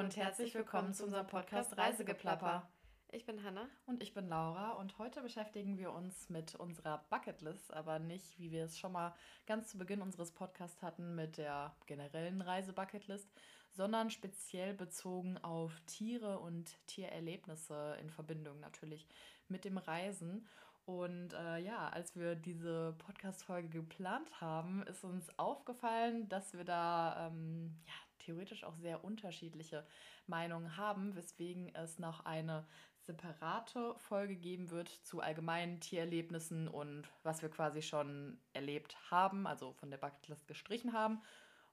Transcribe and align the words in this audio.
und 0.00 0.16
herzlich 0.16 0.54
willkommen 0.54 0.94
zu 0.94 1.04
unserem 1.04 1.26
Podcast 1.26 1.76
Reisegeplapper. 1.76 2.66
Ich 3.12 3.26
bin 3.26 3.44
Hanna. 3.44 3.68
Und 3.84 4.02
ich 4.02 4.14
bin 4.14 4.30
Laura 4.30 4.70
und 4.70 4.96
heute 4.96 5.20
beschäftigen 5.20 5.76
wir 5.76 5.92
uns 5.92 6.30
mit 6.30 6.54
unserer 6.54 7.04
Bucketlist, 7.10 7.74
aber 7.74 7.98
nicht, 7.98 8.38
wie 8.38 8.50
wir 8.50 8.64
es 8.64 8.78
schon 8.78 8.92
mal 8.92 9.14
ganz 9.46 9.68
zu 9.68 9.76
Beginn 9.76 10.00
unseres 10.00 10.32
Podcasts 10.32 10.80
hatten, 10.80 11.14
mit 11.16 11.36
der 11.36 11.76
generellen 11.84 12.40
Reisebucketlist, 12.40 13.30
sondern 13.72 14.08
speziell 14.08 14.72
bezogen 14.72 15.36
auf 15.36 15.78
Tiere 15.84 16.38
und 16.38 16.78
Tiererlebnisse 16.86 17.98
in 18.00 18.08
Verbindung 18.08 18.58
natürlich 18.58 19.06
mit 19.48 19.66
dem 19.66 19.76
Reisen. 19.76 20.48
Und 20.86 21.34
äh, 21.34 21.58
ja, 21.58 21.90
als 21.90 22.16
wir 22.16 22.36
diese 22.36 22.94
Podcast-Folge 22.96 23.68
geplant 23.68 24.40
haben, 24.40 24.82
ist 24.84 25.04
uns 25.04 25.28
aufgefallen, 25.38 26.26
dass 26.30 26.54
wir 26.54 26.64
da 26.64 27.26
ähm, 27.26 27.76
ja, 27.84 27.92
theoretisch 28.20 28.64
auch 28.64 28.76
sehr 28.76 29.04
unterschiedliche 29.04 29.86
Meinungen 30.26 30.76
haben, 30.76 31.16
weswegen 31.16 31.74
es 31.74 31.98
noch 31.98 32.24
eine 32.24 32.66
separate 33.02 33.94
Folge 33.98 34.36
geben 34.36 34.70
wird 34.70 34.88
zu 34.88 35.20
allgemeinen 35.20 35.80
Tiererlebnissen 35.80 36.68
und 36.68 37.08
was 37.22 37.42
wir 37.42 37.48
quasi 37.48 37.82
schon 37.82 38.40
erlebt 38.52 38.96
haben, 39.10 39.46
also 39.46 39.72
von 39.72 39.90
der 39.90 39.98
Bucketlist 39.98 40.46
gestrichen 40.46 40.92
haben. 40.92 41.20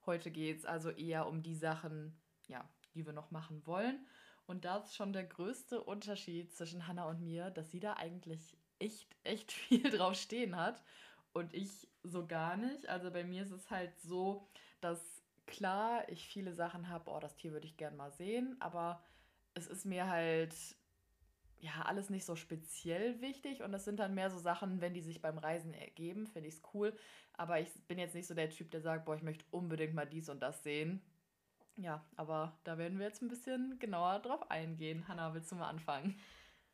Heute 0.06 0.32
geht 0.32 0.60
es 0.60 0.66
also 0.66 0.90
eher 0.90 1.28
um 1.28 1.44
die 1.44 1.56
Sachen, 1.56 2.18
ja, 2.48 2.68
die 2.94 3.06
wir 3.06 3.14
noch 3.14 3.32
machen 3.32 3.66
wollen. 3.68 4.08
Und 4.46 4.64
da 4.64 4.78
ist 4.78 4.96
schon 4.96 5.12
der 5.12 5.26
größte 5.26 5.84
Unterschied 5.84 6.56
zwischen 6.56 6.88
Hannah 6.88 7.10
und 7.10 7.22
mir, 7.22 7.52
dass 7.52 7.70
sie 7.70 7.82
da 7.82 7.94
eigentlich 7.94 8.58
echt, 8.80 9.16
echt 9.24 9.52
viel 9.52 9.90
drauf 9.90 10.16
stehen 10.16 10.56
hat 10.56 10.82
und 11.34 11.54
ich 11.54 11.88
so 12.04 12.26
gar 12.26 12.58
nicht. 12.58 12.88
Also 12.88 13.12
bei 13.12 13.24
mir 13.24 13.44
ist 13.44 13.52
es 13.52 13.70
halt 13.70 14.00
so, 14.00 14.48
dass 14.82 15.17
klar 15.48 16.08
ich 16.10 16.28
viele 16.28 16.54
Sachen 16.54 16.90
habe, 16.90 17.10
oh, 17.10 17.20
das 17.20 17.36
Tier 17.36 17.52
würde 17.52 17.66
ich 17.66 17.78
gern 17.78 17.96
mal 17.96 18.12
sehen, 18.12 18.56
aber 18.60 19.02
es 19.54 19.68
ist 19.68 19.86
mir 19.86 20.08
halt 20.08 20.54
ja 21.60 21.82
alles 21.86 22.10
nicht 22.10 22.26
so 22.26 22.36
speziell 22.36 23.20
wichtig 23.20 23.64
und 23.64 23.72
das 23.72 23.86
sind 23.86 23.98
dann 23.98 24.14
mehr 24.14 24.30
so 24.30 24.38
Sachen, 24.38 24.80
wenn 24.80 24.94
die 24.94 25.02
sich 25.02 25.22
beim 25.22 25.40
Reisen 25.40 25.74
ergeben, 25.74 26.28
finde 26.28 26.50
ich 26.50 26.56
es 26.56 26.62
cool. 26.74 26.96
Aber 27.34 27.60
ich 27.60 27.70
bin 27.88 27.98
jetzt 27.98 28.14
nicht 28.14 28.28
so 28.28 28.36
der 28.36 28.50
Typ, 28.50 28.70
der 28.72 28.82
sagt, 28.82 29.06
boah, 29.06 29.16
ich 29.16 29.24
möchte 29.24 29.46
unbedingt 29.52 29.94
mal 29.94 30.06
dies 30.06 30.30
und 30.30 30.42
das 30.42 30.64
sehen. 30.64 31.02
Ja, 31.76 32.04
aber 32.16 32.58
da 32.64 32.78
werden 32.78 32.98
wir 33.00 33.06
jetzt 33.06 33.22
ein 33.22 33.28
bisschen 33.28 33.78
genauer 33.80 34.20
drauf 34.20 34.50
eingehen. 34.50 35.08
Hanna, 35.08 35.34
willst 35.34 35.52
du 35.52 35.56
mal 35.56 35.70
anfangen? 35.70 36.20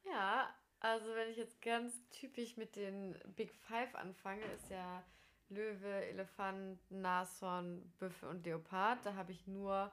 Ja, 0.06 0.54
also 0.80 1.06
wenn 1.16 1.30
ich 1.30 1.38
jetzt 1.38 1.62
ganz 1.62 1.94
typisch 2.10 2.58
mit 2.58 2.76
den 2.76 3.18
Big 3.36 3.54
Five 3.54 3.96
anfange, 3.96 4.44
ist 4.56 4.70
ja 4.70 5.04
Löwe, 5.50 6.06
Elefant, 6.06 6.80
Nashorn, 6.90 7.92
Büffel 8.00 8.30
und 8.30 8.46
Leopard. 8.46 9.06
Da 9.06 9.16
habe 9.16 9.32
ich 9.32 9.48
nur, 9.48 9.92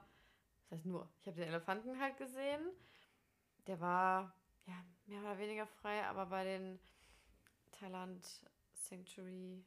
das 0.61 0.77
heißt 0.77 0.85
nur, 0.85 1.09
ich 1.21 1.27
habe 1.27 1.37
den 1.37 1.47
Elefanten 1.47 1.99
halt 1.99 2.17
gesehen. 2.17 2.61
Der 3.67 3.79
war 3.79 4.33
ja 4.65 4.73
mehr 5.05 5.21
oder 5.21 5.37
weniger 5.37 5.67
frei, 5.67 6.03
aber 6.05 6.25
bei 6.25 6.43
den 6.43 6.79
Thailand 7.71 8.25
Sanctuary 8.73 9.63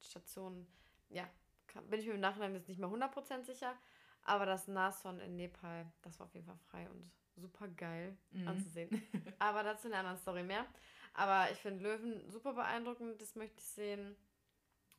Stationen, 0.00 0.66
ja, 1.08 1.28
bin 1.88 2.00
ich 2.00 2.06
mir 2.06 2.14
im 2.14 2.20
Nachhinein 2.20 2.54
jetzt 2.54 2.68
nicht 2.68 2.78
mehr 2.78 2.88
100% 2.88 3.44
sicher. 3.44 3.74
Aber 4.22 4.46
das 4.46 4.68
Nashorn 4.68 5.20
in 5.20 5.36
Nepal, 5.36 5.90
das 6.02 6.18
war 6.18 6.26
auf 6.26 6.34
jeden 6.34 6.46
Fall 6.46 6.58
frei 6.70 6.88
und 6.90 7.10
super 7.36 7.68
geil 7.68 8.16
mhm. 8.30 8.48
anzusehen. 8.48 9.02
Aber 9.38 9.62
dazu 9.62 9.88
eine 9.88 9.98
andere 9.98 10.16
Story 10.16 10.42
mehr. 10.42 10.66
Aber 11.12 11.50
ich 11.52 11.58
finde 11.58 11.84
Löwen 11.84 12.28
super 12.30 12.54
beeindruckend, 12.54 13.20
das 13.20 13.34
möchte 13.34 13.58
ich 13.58 13.66
sehen. 13.66 14.16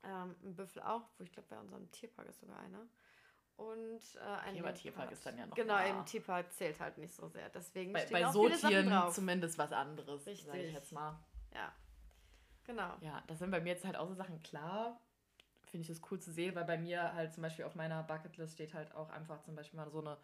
Ähm, 0.06 0.36
ein 0.44 0.56
Büffel 0.56 0.82
auch, 0.84 1.10
wo 1.18 1.24
ich 1.24 1.32
glaube, 1.32 1.48
bei 1.50 1.60
unserem 1.60 1.90
Tierpark 1.92 2.28
ist 2.30 2.40
sogar 2.40 2.60
einer. 2.60 2.88
Und 3.58 4.02
äh, 4.16 4.48
ein 4.48 4.60
okay, 4.60 4.74
Tierpark 4.74 5.12
ist 5.12 5.26
dann 5.26 5.38
ja 5.38 5.46
noch. 5.46 5.56
Genau, 5.56 5.84
eben 5.84 6.06
Tierpark 6.06 6.52
zählt 6.52 6.80
halt 6.80 6.98
nicht 6.98 7.14
so 7.14 7.28
sehr. 7.28 7.50
Deswegen 7.50 7.94
bei, 7.94 8.06
bei 8.06 8.30
so 8.32 8.50
Tieren 8.50 9.12
zumindest 9.12 9.58
was 9.58 9.72
anderes, 9.72 10.26
sage 10.26 10.64
ich 10.64 10.74
jetzt 10.74 10.92
mal. 10.92 11.18
Ja. 11.54 11.72
Genau. 12.66 12.94
Ja, 13.02 13.24
das 13.28 13.40
sind 13.40 13.52
bei 13.52 13.62
mir 13.62 13.74
jetzt 13.74 13.86
halt 13.86 13.96
auch 13.96 14.08
so 14.08 14.16
Sachen 14.16 14.42
klar. 14.44 15.00
Finde 15.68 15.82
ich 15.82 15.88
das 15.88 16.02
cool 16.12 16.20
zu 16.20 16.32
sehen, 16.32 16.54
weil 16.56 16.66
bei 16.66 16.78
mir 16.78 17.14
halt 17.14 17.34
zum 17.34 17.44
Beispiel 17.44 17.66
auf 17.66 17.76
meiner 17.76 18.04
Bucketlist 18.04 18.54
steht 18.54 18.74
halt 18.74 18.94
auch 18.94 19.10
einfach 19.10 19.42
zum 19.42 19.56
Beispiel 19.56 19.80
mal 19.80 19.90
so 19.90 20.02
eine 20.02 20.18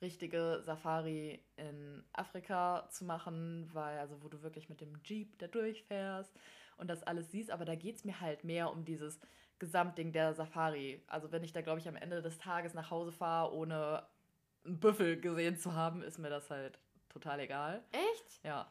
richtige 0.00 0.62
Safari 0.64 1.40
in 1.56 2.04
Afrika 2.12 2.88
zu 2.90 3.04
machen, 3.04 3.68
weil, 3.72 3.98
also 3.98 4.22
wo 4.22 4.28
du 4.28 4.42
wirklich 4.42 4.68
mit 4.68 4.80
dem 4.80 5.00
Jeep 5.04 5.38
da 5.38 5.46
durchfährst 5.46 6.32
und 6.76 6.88
das 6.88 7.02
alles 7.02 7.30
siehst, 7.30 7.50
aber 7.50 7.64
da 7.64 7.74
geht 7.74 7.96
es 7.96 8.04
mir 8.04 8.20
halt 8.20 8.44
mehr 8.44 8.70
um 8.70 8.84
dieses 8.84 9.18
Gesamtding 9.58 10.12
der 10.12 10.34
Safari. 10.34 11.02
Also 11.06 11.32
wenn 11.32 11.42
ich 11.42 11.52
da, 11.52 11.62
glaube 11.62 11.80
ich, 11.80 11.88
am 11.88 11.96
Ende 11.96 12.20
des 12.20 12.38
Tages 12.38 12.74
nach 12.74 12.90
Hause 12.90 13.12
fahre, 13.12 13.54
ohne 13.54 14.06
einen 14.64 14.78
Büffel 14.80 15.20
gesehen 15.20 15.58
zu 15.58 15.74
haben, 15.74 16.02
ist 16.02 16.18
mir 16.18 16.30
das 16.30 16.50
halt 16.50 16.78
total 17.08 17.40
egal. 17.40 17.82
Echt? 17.92 18.44
Ja. 18.44 18.70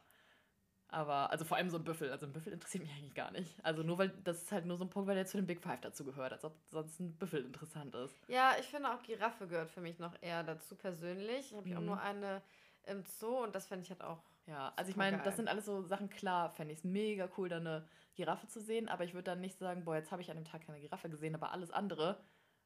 Aber, 0.96 1.30
also 1.30 1.44
vor 1.44 1.58
allem 1.58 1.70
so 1.70 1.76
ein 1.76 1.84
Büffel. 1.84 2.10
Also 2.10 2.26
ein 2.26 2.32
Büffel 2.32 2.54
interessiert 2.54 2.86
mich 2.86 2.94
eigentlich 2.94 3.14
gar 3.14 3.30
nicht. 3.32 3.54
Also 3.64 3.84
nur 3.84 3.98
weil, 3.98 4.14
das 4.24 4.44
ist 4.44 4.52
halt 4.54 4.66
nur 4.66 4.78
so 4.78 4.86
ein 4.86 4.90
Punkt, 4.90 5.10
weil 5.10 5.16
der 5.16 5.26
zu 5.26 5.36
den 5.36 5.46
Big 5.46 5.62
Five 5.62 5.82
dazu 5.82 6.06
gehört, 6.06 6.32
als 6.32 6.46
ob 6.46 6.56
sonst 6.72 7.02
ein 7.02 7.18
Büffel 7.18 7.44
interessant 7.44 7.94
ist. 7.96 8.16
Ja, 8.30 8.54
ich 8.62 8.66
finde 8.68 8.90
auch 8.90 9.04
Giraffe 9.04 9.46
gehört 9.46 9.72
für 9.72 9.82
mich 9.82 10.00
noch 10.00 10.14
eher 10.22 10.44
dazu 10.44 10.74
persönlich. 10.78 11.52
Ich 11.52 11.58
habe 11.58 11.68
mhm. 11.68 11.76
auch 11.76 11.82
nur 11.82 12.02
eine 12.02 12.42
im 12.86 13.04
Zoo 13.04 13.44
und 13.44 13.54
das 13.54 13.68
fände 13.68 13.84
ich 13.84 13.90
halt 13.90 14.04
auch. 14.06 14.24
Ja, 14.48 14.72
also 14.78 14.90
ich 14.90 14.96
meine, 14.96 15.22
das 15.22 15.36
sind 15.36 15.50
alles 15.50 15.66
so 15.66 15.82
Sachen, 15.82 16.10
klar, 16.10 16.50
fände 16.52 16.72
ich 16.72 16.80
es 16.80 16.86
mega 16.86 17.28
cool, 17.38 17.50
da 17.50 17.58
eine 17.58 17.86
Giraffe 18.16 18.48
zu 18.48 18.62
sehen, 18.62 18.88
aber 18.88 19.04
ich 19.04 19.14
würde 19.14 19.32
dann 19.32 19.42
nicht 19.42 19.60
sagen, 19.60 19.84
boah, 19.84 19.98
jetzt 19.98 20.14
habe 20.14 20.22
ich 20.22 20.32
an 20.32 20.38
dem 20.38 20.46
Tag 20.46 20.66
keine 20.66 20.80
Giraffe 20.80 21.10
gesehen, 21.10 21.36
aber 21.36 21.52
alles 21.52 21.72
andere. 21.72 22.24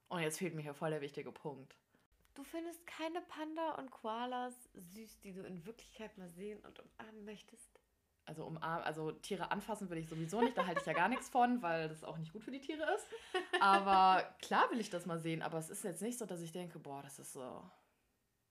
Und 0.07 0.19
jetzt 0.19 0.37
fehlt 0.37 0.53
mir 0.53 0.61
hier 0.61 0.75
voll 0.75 0.91
der 0.91 1.01
wichtige 1.01 1.31
Punkt. 1.31 1.75
Du 2.35 2.43
findest 2.43 2.85
keine 2.85 3.21
Panda 3.21 3.71
und 3.79 3.89
Koalas 3.89 4.69
süß, 4.75 5.19
die 5.21 5.33
du 5.33 5.41
in 5.41 5.65
Wirklichkeit 5.65 6.15
mal 6.19 6.29
sehen 6.29 6.59
und 6.59 6.79
umarmen 6.79 7.25
möchtest? 7.25 7.78
Also 8.29 8.45
umarmen, 8.45 8.85
also 8.85 9.11
Tiere 9.11 9.51
anfassen 9.51 9.89
würde 9.89 10.01
ich 10.01 10.07
sowieso 10.07 10.39
nicht, 10.39 10.55
da 10.55 10.67
halte 10.67 10.79
ich 10.79 10.85
ja 10.85 10.93
gar 10.93 11.09
nichts 11.09 11.29
von, 11.29 11.63
weil 11.63 11.89
das 11.89 12.03
auch 12.03 12.17
nicht 12.17 12.31
gut 12.31 12.43
für 12.43 12.51
die 12.51 12.61
Tiere 12.61 12.83
ist. 12.95 13.07
Aber 13.59 14.23
klar 14.39 14.69
will 14.69 14.79
ich 14.79 14.91
das 14.91 15.07
mal 15.07 15.17
sehen, 15.17 15.41
aber 15.41 15.57
es 15.57 15.69
ist 15.69 15.83
jetzt 15.83 16.01
nicht 16.03 16.19
so, 16.19 16.27
dass 16.27 16.39
ich 16.41 16.51
denke, 16.51 16.77
boah, 16.77 17.01
das 17.01 17.17
ist 17.17 17.33
so 17.33 17.63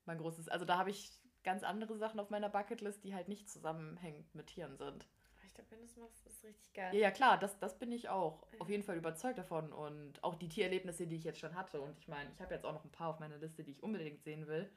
mein 0.04 0.18
großes, 0.18 0.48
also 0.48 0.64
da 0.64 0.78
habe 0.78 0.90
ich 0.90 1.12
ganz 1.44 1.62
andere 1.62 1.96
Sachen 1.96 2.18
auf 2.18 2.28
meiner 2.28 2.48
Bucketlist, 2.48 3.04
die 3.04 3.14
halt 3.14 3.28
nicht 3.28 3.48
zusammenhängend 3.48 4.34
mit 4.34 4.48
Tieren 4.48 4.76
sind. 4.76 5.06
Ich 5.46 5.54
glaube, 5.54 5.70
wenn 5.70 5.78
du 5.78 5.84
es 5.84 5.96
machst, 5.96 6.26
ist 6.26 6.42
richtig 6.44 6.72
geil. 6.72 6.92
Ja, 6.94 7.00
ja 7.00 7.10
klar, 7.12 7.38
das, 7.38 7.58
das 7.60 7.78
bin 7.78 7.92
ich 7.92 8.08
auch 8.08 8.42
ja. 8.52 8.60
auf 8.60 8.68
jeden 8.68 8.82
Fall 8.82 8.96
überzeugt 8.96 9.38
davon 9.38 9.72
und 9.72 10.22
auch 10.24 10.34
die 10.34 10.48
Tiererlebnisse, 10.48 11.06
die 11.06 11.16
ich 11.16 11.24
jetzt 11.24 11.38
schon 11.38 11.54
hatte 11.54 11.80
und 11.80 11.96
ich 11.98 12.08
meine, 12.08 12.30
ich 12.32 12.40
habe 12.40 12.52
jetzt 12.52 12.66
auch 12.66 12.72
noch 12.72 12.84
ein 12.84 12.90
paar 12.90 13.10
auf 13.10 13.20
meiner 13.20 13.38
Liste, 13.38 13.62
die 13.62 13.70
ich 13.70 13.82
unbedingt 13.82 14.24
sehen 14.24 14.48
will. 14.48 14.68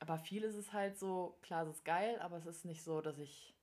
Aber 0.00 0.18
viel 0.18 0.44
ist 0.44 0.54
es 0.54 0.72
halt 0.72 0.98
so, 0.98 1.38
klar, 1.42 1.66
es 1.66 1.76
ist 1.76 1.84
geil, 1.84 2.18
aber 2.20 2.36
es 2.36 2.46
ist 2.46 2.64
nicht 2.64 2.84
so, 2.84 3.00
dass 3.00 3.18
ich 3.18 3.57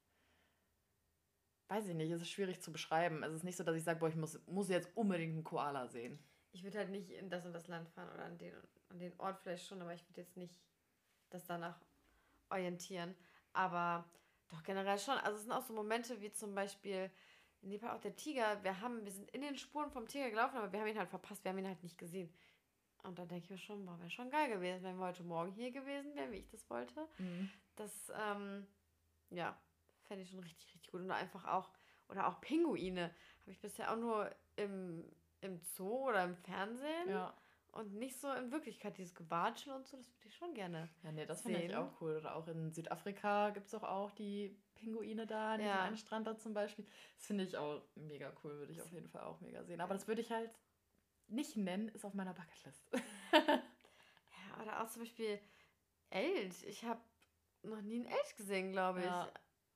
weiß 1.67 1.87
ich 1.87 1.95
nicht, 1.95 2.11
es 2.11 2.21
ist 2.21 2.29
schwierig 2.29 2.61
zu 2.61 2.71
beschreiben. 2.71 3.23
Es 3.23 3.33
ist 3.33 3.43
nicht 3.43 3.57
so, 3.57 3.63
dass 3.63 3.75
ich 3.75 3.83
sage, 3.83 3.99
boah, 3.99 4.09
ich 4.09 4.15
muss, 4.15 4.39
muss 4.47 4.69
jetzt 4.69 4.89
unbedingt 4.95 5.33
einen 5.33 5.43
Koala 5.43 5.87
sehen. 5.87 6.19
Ich 6.51 6.63
würde 6.63 6.77
halt 6.77 6.89
nicht 6.89 7.09
in 7.09 7.29
das 7.29 7.45
und 7.45 7.53
das 7.53 7.67
Land 7.67 7.89
fahren 7.89 8.09
oder 8.13 8.25
an 8.25 8.37
den, 8.37 8.53
an 8.89 8.99
den 8.99 9.13
Ort 9.19 9.39
vielleicht 9.41 9.67
schon, 9.67 9.81
aber 9.81 9.93
ich 9.93 10.07
würde 10.07 10.21
jetzt 10.21 10.37
nicht 10.37 10.59
das 11.29 11.45
danach 11.45 11.79
orientieren. 12.49 13.15
Aber 13.53 14.05
doch 14.49 14.63
generell 14.63 14.99
schon. 14.99 15.17
Also 15.17 15.37
es 15.37 15.43
sind 15.43 15.51
auch 15.51 15.63
so 15.63 15.73
Momente 15.73 16.21
wie 16.21 16.31
zum 16.31 16.53
Beispiel 16.55 17.09
in 17.61 17.79
Fall 17.79 17.95
auch 17.95 18.01
der 18.01 18.15
Tiger. 18.15 18.63
Wir 18.63 18.79
haben, 18.79 19.03
wir 19.03 19.11
sind 19.11 19.29
in 19.31 19.41
den 19.41 19.57
Spuren 19.57 19.89
vom 19.89 20.07
Tiger 20.07 20.29
gelaufen, 20.29 20.57
aber 20.57 20.71
wir 20.71 20.79
haben 20.79 20.87
ihn 20.87 20.99
halt 20.99 21.09
verpasst, 21.09 21.43
wir 21.43 21.49
haben 21.49 21.57
ihn 21.57 21.67
halt 21.67 21.81
nicht 21.83 21.97
gesehen. 21.97 22.31
Und 23.03 23.19
da 23.19 23.25
denke 23.25 23.45
ich 23.45 23.49
mir 23.49 23.57
schon, 23.57 23.85
boah, 23.85 23.99
wäre 23.99 24.09
schon 24.09 24.29
geil 24.29 24.49
gewesen, 24.49 24.83
wenn 24.83 24.97
wir 24.97 25.07
heute 25.07 25.23
Morgen 25.23 25.51
hier 25.51 25.71
gewesen 25.71 26.15
wären, 26.15 26.31
wie 26.31 26.37
ich 26.37 26.49
das 26.49 26.67
wollte. 26.69 27.07
Mhm. 27.17 27.49
Das, 27.75 28.11
ähm, 28.19 28.67
ja, 29.29 29.57
Fände 30.07 30.23
ich 30.23 30.29
schon 30.29 30.39
richtig, 30.39 30.73
richtig 30.73 30.91
gut. 30.91 31.01
Und 31.01 31.11
einfach 31.11 31.45
auch, 31.45 31.71
oder 32.09 32.27
auch 32.27 32.41
Pinguine. 32.41 33.11
Habe 33.41 33.51
ich 33.51 33.59
bisher 33.59 33.91
auch 33.91 33.97
nur 33.97 34.33
im, 34.55 35.03
im 35.41 35.59
Zoo 35.61 36.09
oder 36.09 36.23
im 36.23 36.35
Fernsehen. 36.35 37.09
Ja. 37.09 37.35
Und 37.71 37.93
nicht 37.93 38.17
so 38.19 38.31
in 38.31 38.51
Wirklichkeit, 38.51 38.97
dieses 38.97 39.13
Gewatschel 39.13 39.73
und 39.73 39.85
so, 39.85 39.97
das 39.97 40.07
würde 40.07 40.29
ich 40.29 40.35
schon 40.35 40.53
gerne. 40.53 40.87
Ja, 41.03 41.11
nee, 41.11 41.25
das 41.25 41.41
finde 41.41 41.61
ich 41.61 41.75
auch 41.75 41.89
cool. 41.99 42.15
Oder 42.15 42.35
auch 42.35 42.47
in 42.47 42.71
Südafrika 42.71 43.49
gibt 43.49 43.67
es 43.67 43.75
auch, 43.75 43.83
auch 43.83 44.11
die 44.11 44.57
Pinguine 44.75 45.27
da, 45.27 45.55
an 45.55 45.59
ja. 45.59 45.83
diesem 45.83 45.97
Strand 45.97 46.25
da 46.25 46.37
zum 46.37 46.53
Beispiel. 46.53 46.85
Das 47.17 47.25
finde 47.25 47.43
ich 47.43 47.57
auch 47.57 47.81
mega 47.95 48.31
cool, 48.43 48.57
würde 48.59 48.71
ich 48.71 48.81
auf 48.81 48.91
jeden 48.93 49.09
Fall 49.09 49.23
auch 49.23 49.41
mega 49.41 49.61
sehen. 49.65 49.81
Aber 49.81 49.93
das 49.93 50.07
würde 50.07 50.21
ich 50.21 50.31
halt 50.31 50.57
nicht 51.27 51.57
nennen, 51.57 51.89
ist 51.89 52.05
auf 52.05 52.13
meiner 52.13 52.33
Bucketlist. 52.33 52.81
ja, 53.33 54.61
oder 54.61 54.81
auch 54.81 54.87
zum 54.87 55.01
Beispiel 55.01 55.39
Elch. 56.11 56.63
Ich 56.67 56.85
habe 56.85 57.01
noch 57.63 57.81
nie 57.81 57.95
einen 57.95 58.05
Elch 58.05 58.35
gesehen, 58.37 58.71
glaube 58.71 58.99
ich. 58.99 59.05
Ja. 59.05 59.29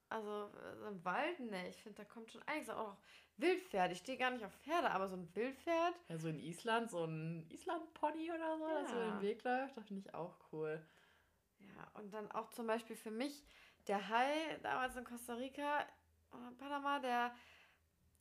Also 0.10 0.50
so 0.80 0.88
im 0.88 1.06
Wald, 1.06 1.40
ne, 1.40 1.70
ich 1.70 1.82
finde, 1.82 2.02
da 2.02 2.06
kommt 2.06 2.32
schon 2.32 2.42
einiges. 2.44 2.70
Auch 2.70 2.98
Wildpferd. 3.38 3.92
Ich 3.92 4.00
stehe 4.00 4.18
gar 4.18 4.32
nicht 4.32 4.44
auf 4.44 4.54
Pferde, 4.64 4.92
aber 4.92 5.08
so 5.08 5.16
ein 5.16 5.34
Wildpferd. 5.36 5.96
Ja, 6.10 6.18
so 6.18 6.28
in 6.28 6.40
Island, 6.40 6.92
so 6.92 7.06
ein 7.06 7.46
Island-Pony 7.50 8.32
oder 8.32 8.58
so, 8.58 8.68
ja. 8.68 8.82
das 8.82 8.92
so 8.92 9.00
den 9.00 9.22
Weg 9.22 9.44
läuft, 9.44 9.78
das 9.78 9.88
finde 9.88 10.02
ich 10.06 10.14
auch 10.14 10.36
cool. 10.52 10.82
Ja, 11.60 12.00
und 12.00 12.14
dann 12.14 12.32
auch 12.32 12.50
zum 12.50 12.68
Beispiel 12.68 12.96
für 12.96 13.12
mich 13.12 13.46
der 13.88 14.10
Hai 14.10 14.58
damals 14.62 14.96
in 14.96 15.04
Costa 15.04 15.36
Rica, 15.36 15.86
Panama, 16.58 17.00
der 17.00 17.34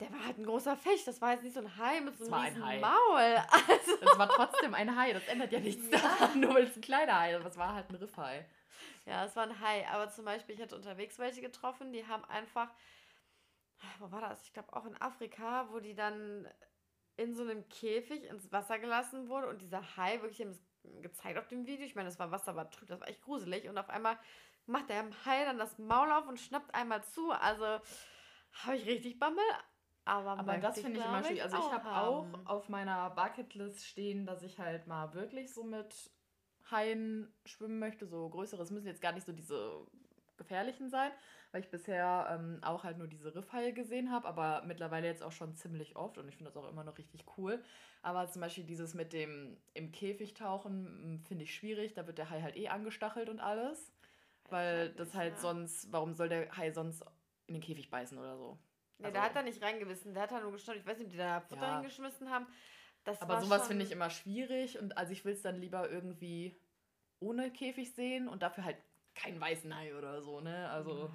Der 0.01 0.13
war 0.13 0.27
halt 0.27 0.39
ein 0.39 0.45
großer 0.47 0.77
Fisch. 0.77 1.05
Das 1.05 1.21
war 1.21 1.33
jetzt 1.33 1.43
nicht 1.43 1.55
so 1.55 1.61
ein 1.61 1.77
Hai 1.77 2.01
mit 2.01 2.17
so 2.19 2.25
einem 2.27 2.35
ein 2.35 2.45
riesen 2.53 2.65
Hai. 2.65 2.81
Maul. 2.81 3.45
Also, 3.69 3.93
Es 4.01 4.19
war 4.19 4.29
trotzdem 4.29 4.75
ein 4.75 4.97
Hai, 4.97 5.13
das 5.13 5.27
ändert 5.27 5.53
ja 5.53 5.61
nichts 5.61 5.91
daran, 5.91 6.41
nur 6.41 6.55
weil 6.55 6.65
es 6.65 6.77
ein 6.77 6.83
kleiner 6.83 7.19
Hai 7.19 7.35
ist. 7.35 7.45
Es 7.45 7.57
war 7.57 7.75
halt 7.75 7.91
ein 7.91 7.97
Riffhai. 7.97 8.47
ja, 9.07 9.25
es 9.25 9.35
war 9.35 9.45
ein 9.45 9.61
Hai. 9.61 9.87
Aber 9.89 10.09
zum 10.09 10.25
Beispiel, 10.25 10.55
ich 10.55 10.61
hatte 10.61 10.77
unterwegs 10.77 11.19
welche 11.19 11.41
getroffen, 11.41 11.93
die 11.93 12.07
haben 12.07 12.25
einfach, 12.27 12.71
wo 13.99 14.11
war 14.13 14.21
das? 14.21 14.43
Ich 14.45 14.53
glaube 14.53 14.73
auch 14.73 14.85
in 14.87 15.01
Afrika, 15.01 15.69
wo 15.73 15.81
die 15.81 15.95
dann 15.95 16.49
in 17.17 17.35
so 17.35 17.43
einem 17.43 17.69
Käfig 17.69 18.25
ins 18.25 18.53
Wasser 18.53 18.79
gelassen 18.79 19.29
wurde 19.29 19.49
und 19.49 19.61
dieser 19.61 19.97
Hai, 19.97 20.23
wirklich, 20.23 20.41
haben 20.41 20.51
es 20.51 20.63
gezeigt 21.03 21.39
auf 21.39 21.49
dem 21.49 21.67
Video. 21.67 21.85
Ich 21.85 21.97
meine, 21.97 22.09
das 22.09 22.21
war 22.21 22.31
Wasser, 22.31 22.55
war 22.55 22.71
trüb, 22.71 22.89
das 22.89 23.01
war 23.01 23.09
echt 23.09 23.23
gruselig. 23.23 23.69
Und 23.69 23.77
auf 23.77 23.91
einmal 23.91 24.17
macht 24.67 24.89
der 24.91 25.05
Hai 25.25 25.45
dann 25.45 25.59
das 25.59 25.77
Maul 25.79 26.13
auf 26.13 26.29
und 26.29 26.39
schnappt 26.39 26.73
einmal 26.73 27.03
zu. 27.03 27.33
Also 27.33 27.65
habe 28.53 28.77
ich 28.77 28.87
richtig 28.87 29.19
Bammel. 29.19 29.43
Aber, 30.09 30.39
Aber 30.39 30.57
das 30.57 30.81
finde 30.81 31.01
ich 31.01 31.05
immer 31.05 31.23
schwierig. 31.23 31.43
Also 31.43 31.59
ich 31.59 31.71
habe 31.71 31.91
auch 31.91 32.27
auf 32.47 32.71
meiner 32.71 33.11
Bucketlist 33.11 33.87
stehen, 33.87 34.25
dass 34.25 34.43
ich 34.43 34.59
halt 34.59 34.87
mal 34.87 35.13
wirklich 35.13 35.53
so 35.53 35.65
mit 35.65 36.11
Haien 36.71 37.31
schwimmen 37.45 37.79
möchte. 37.79 38.07
So 38.07 38.27
größere. 38.31 38.63
Es 38.63 38.71
müssen 38.71 38.87
jetzt 38.87 39.03
gar 39.03 39.13
nicht 39.13 39.27
so 39.27 39.33
diese 39.33 39.87
gefährlichen 40.39 40.89
sein, 40.89 41.11
weil 41.53 41.61
ich 41.61 41.71
bisher 41.71 42.27
ähm, 42.31 42.61
auch 42.63 42.85
halt 42.85 42.97
nur 42.97 43.07
diese 43.07 43.35
Riffhaie 43.35 43.73
gesehen 43.73 44.11
habe, 44.11 44.27
aber 44.27 44.63
mittlerweile 44.65 45.07
jetzt 45.07 45.23
auch 45.23 45.33
schon 45.33 45.55
ziemlich 45.57 45.97
oft 45.97 46.17
und 46.17 46.29
ich 46.29 46.37
finde 46.37 46.53
das 46.53 46.57
auch 46.57 46.71
immer 46.71 46.85
noch 46.85 46.97
richtig 46.97 47.25
cool. 47.37 47.63
Aber 48.01 48.29
zum 48.29 48.41
Beispiel 48.41 48.65
dieses 48.65 48.95
mit 48.95 49.13
dem 49.13 49.59
im 49.75 49.93
Käfig 49.93 50.33
tauchen 50.33 51.17
mm, 51.17 51.25
finde 51.27 51.45
ich 51.45 51.55
schwierig. 51.55 51.93
Da 51.93 52.07
wird 52.07 52.17
der 52.17 52.31
Hai 52.31 52.41
halt 52.41 52.57
eh 52.57 52.69
angestachelt 52.69 53.29
und 53.29 53.41
alles. 53.41 53.93
Weil 54.49 54.89
das 54.95 55.13
halt 55.13 55.39
sonst, 55.39 55.93
warum 55.93 56.15
soll 56.15 56.31
der 56.31 56.57
Hai 56.57 56.71
sonst 56.71 57.05
in 57.47 57.55
den 57.55 57.63
Käfig 57.63 57.91
beißen 57.91 58.17
oder 58.17 58.39
so? 58.39 58.59
Nee, 58.99 59.07
Also- 59.07 59.15
der 59.15 59.23
hat 59.23 59.37
da 59.37 59.43
nicht 59.43 59.63
reingewissen. 59.63 60.13
Der 60.15 60.25
hat 60.25 60.33
da 60.33 60.41
nur 60.41 60.53
gestanden. 60.53 60.83
Ich 60.83 60.89
weiß 60.89 60.99
nicht, 60.99 61.07
ob 61.07 61.13
die 61.13 61.17
da 61.19 61.41
Futter 61.41 61.63
Ja. 61.63 61.75
hingeschmissen 61.77 62.31
haben. 62.31 62.47
Das 63.05 63.21
Aber 63.23 63.41
sowas 63.41 63.61
schon- 63.63 63.69
finde 63.69 63.85
ich 63.85 63.93
immer 63.93 64.11
schwierig 64.11 64.79
und 64.79 64.99
also 64.99 65.13
ich 65.13 65.25
will 65.25 65.33
es 65.33 65.43
dann 65.43 65.57
lieber 65.57 65.89
irgendwie 65.89 66.61
ohne 67.21 67.51
Käfig 67.51 67.95
sehen 67.95 68.29
und 68.29 68.43
dafür 68.43 68.65
halt 68.65 68.77
keinen 69.15 69.41
weißen 69.41 69.75
Hai 69.75 69.95
oder 69.97 70.21
so, 70.23 70.41
ne? 70.41 70.69
Also, 70.71 71.11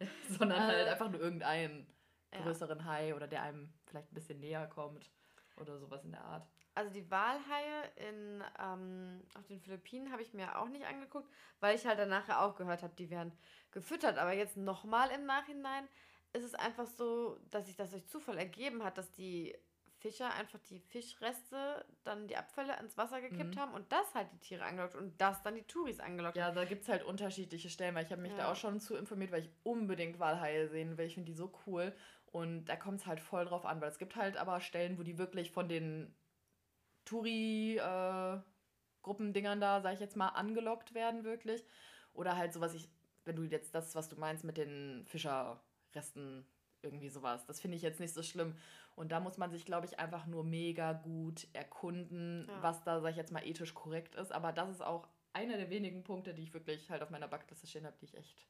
Ja, 0.00 0.06
sondern 0.52 0.60
halt 0.62 0.86
Äh, 0.86 0.90
einfach 0.90 1.10
nur 1.10 1.20
irgendeinen 1.20 1.86
Ja. 2.32 2.40
größeren 2.42 2.84
Hai 2.84 3.14
oder 3.14 3.26
der 3.26 3.42
einem 3.42 3.72
vielleicht 3.86 4.10
ein 4.10 4.14
bisschen 4.14 4.40
näher 4.40 4.66
kommt 4.66 5.10
oder 5.56 5.78
sowas 5.78 6.04
in 6.04 6.12
der 6.12 6.24
Art. 6.24 6.46
Also 6.76 6.90
die 6.92 7.08
Walhaie 7.10 7.90
in, 7.96 8.42
ähm, 8.58 9.22
auf 9.38 9.46
den 9.46 9.60
Philippinen 9.60 10.10
habe 10.12 10.22
ich 10.22 10.34
mir 10.34 10.58
auch 10.58 10.68
nicht 10.68 10.86
angeguckt, 10.86 11.28
weil 11.60 11.76
ich 11.76 11.86
halt 11.86 11.98
danach 11.98 12.26
ja 12.28 12.44
auch 12.44 12.56
gehört 12.56 12.82
habe, 12.82 12.94
die 12.96 13.10
werden 13.10 13.32
gefüttert. 13.70 14.18
Aber 14.18 14.32
jetzt 14.32 14.56
nochmal 14.56 15.10
im 15.10 15.24
Nachhinein 15.24 15.86
ist 16.34 16.44
es 16.44 16.54
einfach 16.54 16.86
so, 16.86 17.38
dass 17.50 17.66
sich 17.66 17.76
das 17.76 17.90
durch 17.90 18.06
Zufall 18.06 18.38
ergeben 18.38 18.82
hat, 18.84 18.98
dass 18.98 19.10
die 19.12 19.56
Fischer 19.98 20.34
einfach 20.34 20.58
die 20.68 20.80
Fischreste, 20.80 21.84
dann 22.02 22.28
die 22.28 22.36
Abfälle 22.36 22.76
ins 22.78 22.98
Wasser 22.98 23.22
gekippt 23.22 23.54
Mhm. 23.56 23.60
haben 23.60 23.72
und 23.74 23.90
das 23.90 24.14
halt 24.14 24.30
die 24.32 24.38
Tiere 24.38 24.64
angelockt 24.64 24.96
und 24.96 25.18
das 25.18 25.42
dann 25.42 25.54
die 25.54 25.62
Touris 25.62 25.98
angelockt 26.00 26.36
Ja, 26.36 26.50
da 26.50 26.64
gibt 26.66 26.82
es 26.82 26.88
halt 26.88 27.04
unterschiedliche 27.04 27.70
Stellen, 27.70 27.94
weil 27.94 28.04
ich 28.04 28.10
habe 28.12 28.20
mich 28.20 28.32
da 28.32 28.38
Ja. 28.40 28.52
auch 28.52 28.56
schon 28.56 28.80
zu 28.80 28.96
informiert, 28.96 29.32
weil 29.32 29.44
ich 29.44 29.50
unbedingt 29.62 30.18
Walhaie 30.18 30.68
sehen 30.68 30.98
will. 30.98 31.06
Ich 31.06 31.14
finde 31.14 31.30
die 31.30 31.36
so 31.36 31.50
cool. 31.66 31.94
Und 32.26 32.66
da 32.66 32.76
kommt 32.76 33.00
es 33.00 33.06
halt 33.06 33.20
voll 33.20 33.46
drauf 33.46 33.64
an, 33.64 33.80
weil 33.80 33.88
es 33.88 33.98
gibt 33.98 34.16
halt 34.16 34.36
aber 34.36 34.60
Stellen, 34.60 34.98
wo 34.98 35.04
die 35.04 35.16
wirklich 35.16 35.52
von 35.52 35.68
den 35.68 36.14
Touri-Gruppendingern 37.04 39.60
da, 39.60 39.80
sag 39.80 39.94
ich 39.94 40.00
jetzt 40.00 40.16
mal, 40.16 40.28
angelockt 40.28 40.94
werden, 40.94 41.24
wirklich. 41.24 41.64
Oder 42.12 42.36
halt 42.36 42.52
sowas, 42.52 42.74
ich, 42.74 42.88
wenn 43.24 43.36
du 43.36 43.42
jetzt 43.44 43.74
das, 43.74 43.94
was 43.94 44.08
du 44.08 44.16
meinst 44.16 44.44
mit 44.44 44.56
den 44.56 45.04
Fischerresten, 45.94 46.44
irgendwie 46.82 47.08
sowas, 47.08 47.46
das 47.46 47.60
finde 47.60 47.76
ich 47.76 47.82
jetzt 47.82 48.00
nicht 48.00 48.12
so 48.12 48.22
schlimm. 48.22 48.56
Und 48.94 49.10
da 49.10 49.18
muss 49.20 49.38
man 49.38 49.50
sich, 49.50 49.64
glaube 49.64 49.86
ich, 49.86 49.98
einfach 49.98 50.26
nur 50.26 50.44
mega 50.44 50.92
gut 50.92 51.46
erkunden, 51.54 52.46
Ja. 52.48 52.62
was 52.62 52.82
da, 52.84 53.00
sag 53.00 53.10
ich 53.10 53.16
jetzt 53.16 53.32
mal, 53.32 53.44
ethisch 53.46 53.72
korrekt 53.74 54.14
ist. 54.16 54.32
Aber 54.32 54.52
das 54.52 54.68
ist 54.70 54.82
auch 54.82 55.08
einer 55.32 55.56
der 55.56 55.70
wenigen 55.70 56.04
Punkte, 56.04 56.34
die 56.34 56.42
ich 56.42 56.52
wirklich 56.52 56.90
halt 56.90 57.02
auf 57.02 57.10
meiner 57.10 57.26
Bucketliste 57.28 57.66
stehen 57.66 57.86
habe, 57.86 57.96
die 58.00 58.04
ich 58.04 58.16
echt 58.16 58.46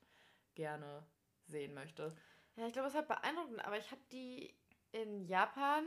gerne 0.54 1.06
sehen 1.46 1.74
möchte. 1.74 2.16
Ja, 2.56 2.66
ich 2.66 2.72
glaube, 2.72 2.88
es 2.88 2.94
ist 2.94 2.98
halt 2.98 3.08
beeindruckend, 3.08 3.64
aber 3.64 3.78
ich 3.78 3.90
habe 3.90 4.02
die 4.10 4.52
in 4.92 5.24
Japan 5.26 5.84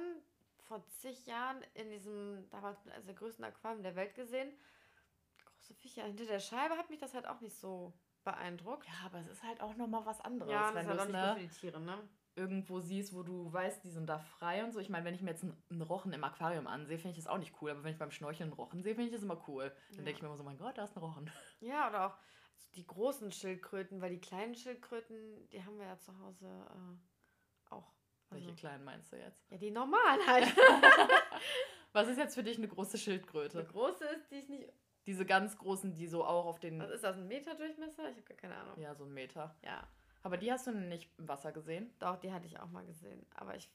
vor 0.59 0.85
zig 0.87 1.25
Jahren 1.25 1.61
in 1.75 1.89
diesem, 1.89 2.49
damals 2.49 2.85
eines 2.87 3.05
der 3.05 3.15
größten 3.15 3.43
Aquarien 3.45 3.83
der 3.83 3.95
Welt 3.95 4.15
gesehen. 4.15 4.51
Große 5.45 5.73
Viecher. 5.75 6.03
Hinter 6.03 6.25
der 6.25 6.39
Scheibe 6.39 6.77
hat 6.77 6.89
mich 6.89 6.99
das 6.99 7.13
halt 7.13 7.27
auch 7.27 7.41
nicht 7.41 7.55
so 7.55 7.93
beeindruckt. 8.31 8.85
Ja, 8.85 9.05
aber 9.05 9.19
es 9.19 9.27
ist 9.27 9.43
halt 9.43 9.61
auch 9.61 9.75
nochmal 9.75 10.05
was 10.05 10.19
anderes, 10.21 10.51
Ja, 10.51 10.71
das 10.71 10.75
wenn 10.75 10.81
ist 10.81 10.87
du 10.87 10.89
halt 10.91 10.99
auch 11.01 11.05
nicht 11.05 11.13
ne, 11.13 11.33
für 11.33 11.39
die 11.39 11.59
Tiere, 11.59 11.79
ne? 11.79 11.97
irgendwo 12.35 12.79
siehst, 12.79 13.15
wo 13.15 13.23
du 13.23 13.51
weißt, 13.51 13.83
die 13.83 13.89
sind 13.89 14.07
da 14.07 14.19
frei 14.19 14.63
und 14.63 14.71
so. 14.71 14.79
Ich 14.79 14.89
meine, 14.89 15.05
wenn 15.05 15.15
ich 15.15 15.21
mir 15.23 15.31
jetzt 15.31 15.43
einen, 15.43 15.81
Rochen 15.81 16.13
im 16.13 16.23
Aquarium 16.23 16.67
ansehe, 16.67 16.99
finde 16.99 17.17
ich 17.17 17.23
das 17.23 17.31
auch 17.31 17.39
nicht 17.39 17.55
cool. 17.61 17.71
Aber 17.71 17.83
wenn 17.83 17.91
ich 17.93 17.97
beim 17.97 18.11
Schnorcheln 18.11 18.49
einen 18.51 18.59
Rochen 18.59 18.83
sehe, 18.83 18.93
finde 18.93 19.07
ich 19.09 19.13
das 19.15 19.23
immer 19.23 19.41
cool. 19.47 19.71
Dann 19.89 19.97
Ja. 19.99 20.03
denke 20.03 20.11
ich 20.17 20.21
mir 20.21 20.27
immer 20.27 20.37
so, 20.37 20.43
mein 20.43 20.57
Gott, 20.59 20.77
da 20.77 20.83
ist 20.83 20.95
ein 20.95 20.99
Rochen. 20.99 21.31
Ja, 21.61 21.89
oder 21.89 22.07
auch 22.07 22.17
die 22.75 22.85
großen 22.85 23.31
Schildkröten, 23.31 24.01
weil 24.01 24.11
die 24.11 24.19
kleinen 24.21 24.53
Schildkröten, 24.53 25.49
die 25.49 25.63
haben 25.63 25.79
wir 25.79 25.87
ja 25.87 25.97
zu 25.97 26.15
Hause 26.19 26.45
äh, 26.47 27.73
auch. 27.73 27.91
Also, 28.29 28.45
Welche 28.45 28.53
kleinen 28.55 28.83
meinst 28.83 29.11
du 29.11 29.15
jetzt? 29.15 29.49
ja, 29.49 29.57
die 29.57 29.71
normalen 29.71 30.19
halt. 30.27 30.45
Was 31.93 32.07
ist 32.09 32.17
jetzt 32.17 32.35
für 32.35 32.43
dich 32.43 32.57
eine 32.57 32.67
große 32.67 32.97
Schildkröte? 32.99 33.63
Die 33.63 33.71
große 33.71 34.05
ist, 34.05 34.29
die 34.29 34.35
ist 34.35 34.49
nicht. 34.49 34.66
Diese 35.07 35.25
ganz 35.25 35.57
großen, 35.57 35.95
die 35.95 36.05
so 36.07 36.23
auch 36.23 36.45
auf 36.45 36.59
den. 36.59 36.79
Was 36.79 36.91
ist 36.91 37.03
das, 37.03 37.15
ein 37.17 37.27
Meter 37.27 37.55
Durchmesser? 37.55 38.09
Ich 38.09 38.17
habe 38.17 38.27
gar 38.27 38.37
keine 38.37 38.55
Ahnung. 38.55 38.79
Ja, 38.79 38.93
so 38.93 39.05
einen 39.05 39.13
Meter. 39.13 39.55
ja. 39.63 39.87
Aber 40.23 40.35
die 40.35 40.51
hast 40.51 40.67
du 40.67 40.71
nicht 40.71 41.09
im 41.17 41.29
Wasser 41.29 41.53
gesehen? 41.53 41.89
Doch, 41.99 42.17
die 42.17 42.33
hatte 42.33 42.45
ich 42.45 42.59
auch 42.59 42.69
mal 42.69 42.85
gesehen. 42.85 43.25
Aber 43.35 43.55
ich 43.55 43.69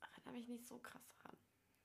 erinnere 0.00 0.32
mich 0.32 0.48
nicht 0.48 0.66
so 0.66 0.78
krass 0.78 1.12
dran. 1.20 1.36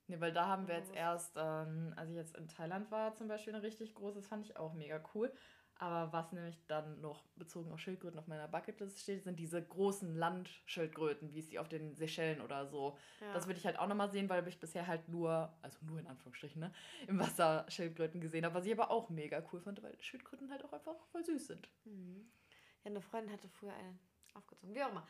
Nee, 0.08 0.20
weil 0.22 0.32
da 0.32 0.48
haben 0.48 0.68
wir 0.68 0.76
jetzt 0.76 0.94
erst, 0.94 1.34
ähm, 1.36 1.94
als 1.98 2.10
ich 2.10 2.16
jetzt 2.16 2.38
in 2.38 2.48
Thailand 2.48 2.90
war, 2.90 3.14
zum 3.16 3.28
Beispiel 3.28 3.54
eine 3.54 3.64
richtig 3.64 3.94
große, 3.94 4.20
das 4.20 4.28
fand 4.28 4.46
ich 4.46 4.56
auch 4.56 4.74
mega 4.74 5.04
cool. 5.14 5.34
Aber 5.82 6.14
was 6.14 6.32
nämlich 6.32 6.64
dann 6.68 7.02
noch 7.02 7.24
bezogen 7.36 7.72
auf 7.72 7.80
Schildkröten 7.80 8.20
auf 8.20 8.28
meiner 8.28 8.48
Bucketlist 8.48 9.00
steht, 9.00 9.24
sind 9.24 9.40
diese 9.40 9.60
großen 9.60 10.16
Landschildkröten, 10.16 11.34
wie 11.34 11.40
es 11.40 11.50
die 11.50 11.58
auf 11.58 11.70
den 11.70 11.96
Seychellen 11.96 12.40
oder 12.42 12.68
so. 12.68 13.00
Ja. 13.20 13.34
Das 13.34 13.48
würde 13.48 13.58
ich 13.58 13.66
halt 13.66 13.80
auch 13.80 13.88
nochmal 13.88 14.12
sehen, 14.12 14.30
weil 14.30 14.48
ich 14.48 14.60
bisher 14.60 14.86
halt 14.86 15.10
nur, 15.10 15.52
also 15.64 15.80
nur 15.82 16.00
in 16.00 16.06
Anführungsstrichen, 16.06 16.60
ne, 16.60 16.72
im 17.08 17.20
Wasser 17.20 17.66
Schildkröten 17.68 18.22
gesehen 18.22 18.46
habe, 18.46 18.54
was 18.54 18.66
ich 18.68 18.72
aber 18.72 18.92
auch 18.92 19.10
mega 19.10 19.42
cool 19.52 19.60
fand, 19.60 19.82
weil 19.82 20.00
Schildkröten 20.00 20.52
halt 20.52 20.64
auch 20.64 20.72
einfach 20.72 20.94
voll 21.12 21.26
süß 21.26 21.48
sind. 21.48 21.68
Mhm. 21.86 22.32
Ja, 22.84 22.92
eine 22.92 23.02
Freundin 23.02 23.34
hatte 23.34 23.50
früher 23.50 23.74
einen 23.74 24.00
aufgezogen. 24.36 24.76
Wie 24.76 24.84
auch 24.84 24.92
immer. 24.92 25.08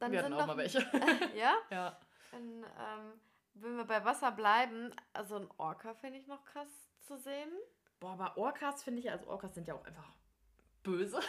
Dann 0.00 0.10
wir 0.10 0.20
sind 0.20 0.32
hatten 0.32 0.42
auch 0.42 0.46
mal 0.48 0.56
welche. 0.56 0.80
ja? 1.36 1.54
ja. 1.70 1.96
Dann, 2.32 2.64
ähm, 2.64 3.20
wenn 3.54 3.76
wir 3.76 3.84
bei 3.84 4.04
Wasser 4.04 4.32
bleiben, 4.32 4.90
also 5.12 5.36
ein 5.36 5.48
Orca 5.58 5.94
finde 5.94 6.18
ich 6.18 6.26
noch 6.26 6.44
krass 6.44 6.90
zu 7.02 7.16
sehen. 7.18 7.52
Boah, 8.00 8.12
aber 8.12 8.36
Orcas 8.36 8.82
finde 8.82 9.00
ich, 9.00 9.10
also 9.10 9.26
Orcas 9.26 9.54
sind 9.54 9.66
ja 9.66 9.74
auch 9.74 9.84
einfach 9.84 10.12
böse. 10.82 11.20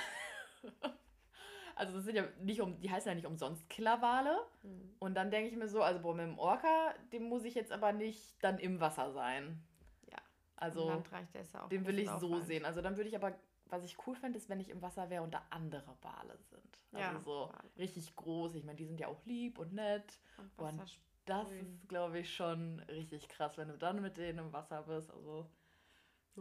also 1.75 1.93
das 1.95 2.05
sind 2.05 2.15
ja 2.15 2.25
nicht 2.39 2.61
um, 2.61 2.79
die 2.81 2.91
heißen 2.91 3.09
ja 3.09 3.15
nicht 3.15 3.25
umsonst 3.25 3.67
Killerwale. 3.69 4.37
Mhm. 4.63 4.95
Und 4.99 5.15
dann 5.15 5.31
denke 5.31 5.49
ich 5.49 5.55
mir 5.55 5.67
so, 5.67 5.81
also 5.81 6.01
boah, 6.01 6.13
mit 6.13 6.25
dem 6.25 6.37
Orca, 6.37 6.93
dem 7.11 7.23
muss 7.23 7.43
ich 7.43 7.55
jetzt 7.55 7.71
aber 7.71 7.91
nicht 7.91 8.35
dann 8.43 8.59
im 8.59 8.79
Wasser 8.79 9.11
sein. 9.11 9.63
Ja. 10.11 10.17
Also 10.57 10.89
ja 10.89 11.67
den 11.69 11.85
will 11.87 11.99
ich 11.99 12.07
so 12.07 12.13
auffallend. 12.27 12.45
sehen. 12.45 12.65
Also 12.65 12.81
dann 12.81 12.97
würde 12.97 13.09
ich 13.09 13.15
aber, 13.15 13.33
was 13.65 13.83
ich 13.83 13.97
cool 14.05 14.15
fände, 14.15 14.37
ist, 14.37 14.49
wenn 14.49 14.59
ich 14.59 14.69
im 14.69 14.81
Wasser 14.81 15.09
wäre 15.09 15.23
und 15.23 15.33
da 15.33 15.41
andere 15.49 15.95
Wale 16.01 16.37
sind. 16.49 16.77
Also 16.91 17.15
Ja, 17.15 17.19
so 17.19 17.49
Wale. 17.51 17.69
richtig 17.77 18.15
groß. 18.15 18.55
Ich 18.55 18.63
meine, 18.63 18.77
die 18.77 18.85
sind 18.85 18.99
ja 18.99 19.07
auch 19.07 19.25
lieb 19.25 19.57
und 19.57 19.73
nett. 19.73 20.19
Und 20.37 20.51
Und 20.57 20.77
Das 21.25 21.51
ist, 21.51 21.87
glaube 21.87 22.19
ich, 22.19 22.33
schon 22.33 22.79
richtig 22.89 23.29
krass, 23.29 23.55
wenn 23.57 23.67
du 23.67 23.77
dann 23.77 24.01
mit 24.01 24.17
denen 24.17 24.39
im 24.39 24.53
Wasser 24.53 24.81
bist. 24.83 25.11
Also, 25.11 25.45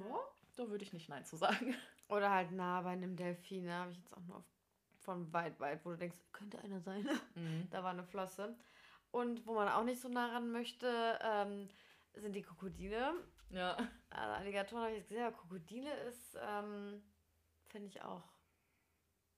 ja, 0.00 0.18
da 0.56 0.68
würde 0.68 0.84
ich 0.84 0.92
nicht 0.92 1.08
Nein 1.08 1.24
zu 1.24 1.36
sagen. 1.36 1.74
Oder 2.08 2.30
halt 2.30 2.52
nah 2.52 2.80
bei 2.82 2.90
einem 2.90 3.16
Delfin, 3.16 3.66
da 3.66 3.80
habe 3.80 3.90
ich 3.90 3.98
jetzt 3.98 4.12
auch 4.12 4.22
nur 4.22 4.44
von 5.00 5.32
weit, 5.32 5.58
weit, 5.60 5.84
wo 5.84 5.90
du 5.90 5.96
denkst, 5.96 6.18
könnte 6.32 6.58
einer 6.58 6.80
sein. 6.80 7.08
Mhm. 7.34 7.68
da 7.70 7.82
war 7.82 7.90
eine 7.90 8.04
Flosse. 8.04 8.56
Und 9.10 9.46
wo 9.46 9.54
man 9.54 9.68
auch 9.68 9.84
nicht 9.84 10.00
so 10.00 10.08
nah 10.08 10.32
ran 10.32 10.50
möchte, 10.52 11.18
ähm, 11.22 11.68
sind 12.14 12.34
die 12.34 12.42
Krokodile. 12.42 13.14
Ja. 13.50 13.76
Also 14.10 14.34
Alligatoren 14.34 14.82
habe 14.82 14.92
ich 14.92 14.98
jetzt 14.98 15.08
gesehen, 15.08 15.24
aber 15.24 15.36
Krokodile 15.36 15.94
ist, 16.08 16.36
ähm, 16.40 17.02
finde 17.68 17.88
ich 17.88 18.02
auch 18.02 18.24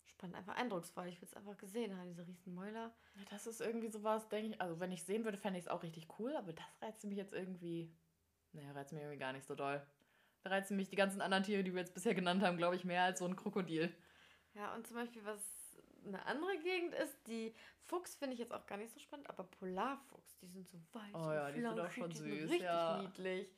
spannend, 0.06 0.36
einfach 0.36 0.56
eindrucksvoll. 0.56 1.06
Ich 1.06 1.20
will 1.20 1.28
es 1.28 1.34
einfach 1.34 1.56
gesehen 1.56 1.96
haben, 1.96 2.08
diese 2.08 2.26
riesen 2.26 2.54
Mäuler. 2.54 2.92
Ja, 3.14 3.22
Das 3.30 3.46
ist 3.46 3.60
irgendwie 3.60 3.88
sowas, 3.88 4.28
denke 4.28 4.50
ich. 4.50 4.60
Also, 4.60 4.80
wenn 4.80 4.92
ich 4.92 5.04
sehen 5.04 5.24
würde, 5.24 5.38
fände 5.38 5.58
ich 5.58 5.66
es 5.66 5.70
auch 5.70 5.82
richtig 5.82 6.08
cool, 6.18 6.36
aber 6.36 6.52
das 6.52 6.64
reizt 6.82 7.04
mich 7.04 7.16
jetzt 7.16 7.32
irgendwie. 7.32 7.92
Naja, 8.52 8.72
reizt 8.72 8.92
mich 8.92 9.02
irgendwie 9.02 9.18
gar 9.18 9.32
nicht 9.32 9.46
so 9.46 9.54
doll. 9.54 9.80
Reizen 10.44 10.76
mich 10.76 10.88
die 10.88 10.96
ganzen 10.96 11.20
anderen 11.20 11.44
Tiere, 11.44 11.62
die 11.62 11.72
wir 11.72 11.80
jetzt 11.80 11.94
bisher 11.94 12.14
genannt 12.14 12.42
haben, 12.42 12.56
glaube 12.56 12.76
ich, 12.76 12.84
mehr 12.84 13.04
als 13.04 13.18
so 13.18 13.26
ein 13.26 13.36
Krokodil. 13.36 13.94
Ja, 14.54 14.74
und 14.74 14.86
zum 14.86 14.96
Beispiel, 14.96 15.24
was 15.24 15.40
eine 16.06 16.24
andere 16.26 16.58
Gegend 16.58 16.94
ist, 16.94 17.26
die 17.26 17.54
Fuchs 17.82 18.14
finde 18.14 18.34
ich 18.34 18.40
jetzt 18.40 18.52
auch 18.52 18.66
gar 18.66 18.78
nicht 18.78 18.92
so 18.92 18.98
spannend, 19.00 19.28
aber 19.28 19.44
Polarfuchs, 19.44 20.38
die 20.40 20.46
sind 20.46 20.68
so 20.68 20.78
weich. 20.92 21.14
Oh 21.14 21.18
und 21.18 21.34
ja, 21.34 21.50
die 21.50 21.60
sind 21.60 21.80
auch 21.80 21.90
schon 21.90 22.12
süß, 22.12 22.50
richtig 22.50 22.62
ja. 22.62 23.02
niedlich. 23.02 23.52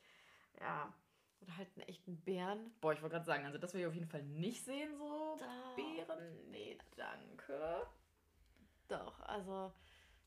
Ja. 0.59 0.93
Oder 1.41 1.57
halt 1.57 1.69
einen 1.75 1.87
echten 1.87 2.17
Bären. 2.21 2.73
Boah, 2.79 2.93
ich 2.93 3.01
wollte 3.01 3.15
gerade 3.15 3.25
sagen, 3.25 3.45
also 3.45 3.57
das 3.57 3.73
will 3.73 3.81
ich 3.81 3.87
auf 3.87 3.93
jeden 3.93 4.07
Fall 4.07 4.23
nicht 4.23 4.63
sehen, 4.63 4.95
so 4.97 5.37
Doch. 5.39 5.75
Bären. 5.75 6.49
Nee, 6.49 6.77
danke. 6.95 7.87
Doch, 8.87 9.19
also 9.21 9.73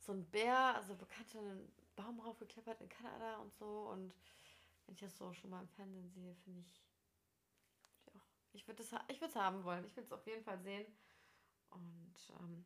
so 0.01 0.13
ein 0.13 0.25
Bär, 0.31 0.77
also 0.77 0.95
bekannte 0.95 1.39
einen 1.39 1.73
Baum 1.97 2.21
raufgekleppert 2.21 2.81
in 2.81 2.89
Kanada 2.89 3.37
und 3.39 3.55
so. 3.55 3.89
Und 3.93 4.15
wenn 4.87 4.95
ich 4.95 5.01
das 5.01 5.17
so 5.17 5.33
schon 5.33 5.51
mal 5.51 5.61
im 5.61 5.69
Fernsehen 5.69 6.09
sehe, 6.11 6.35
finde 6.37 6.61
ich, 6.61 6.83
ich 8.01 8.15
auch, 8.15 8.27
ich 8.53 8.67
würde 8.67 8.83
es 8.83 8.95
ich 9.09 9.21
würd's 9.21 9.37
haben 9.37 9.65
wollen. 9.65 9.85
Ich 9.85 9.97
will 9.97 10.05
es 10.05 10.13
auf 10.13 10.27
jeden 10.27 10.45
Fall 10.45 10.59
sehen. 10.61 10.87
Und 11.71 12.15
ähm, 12.41 12.65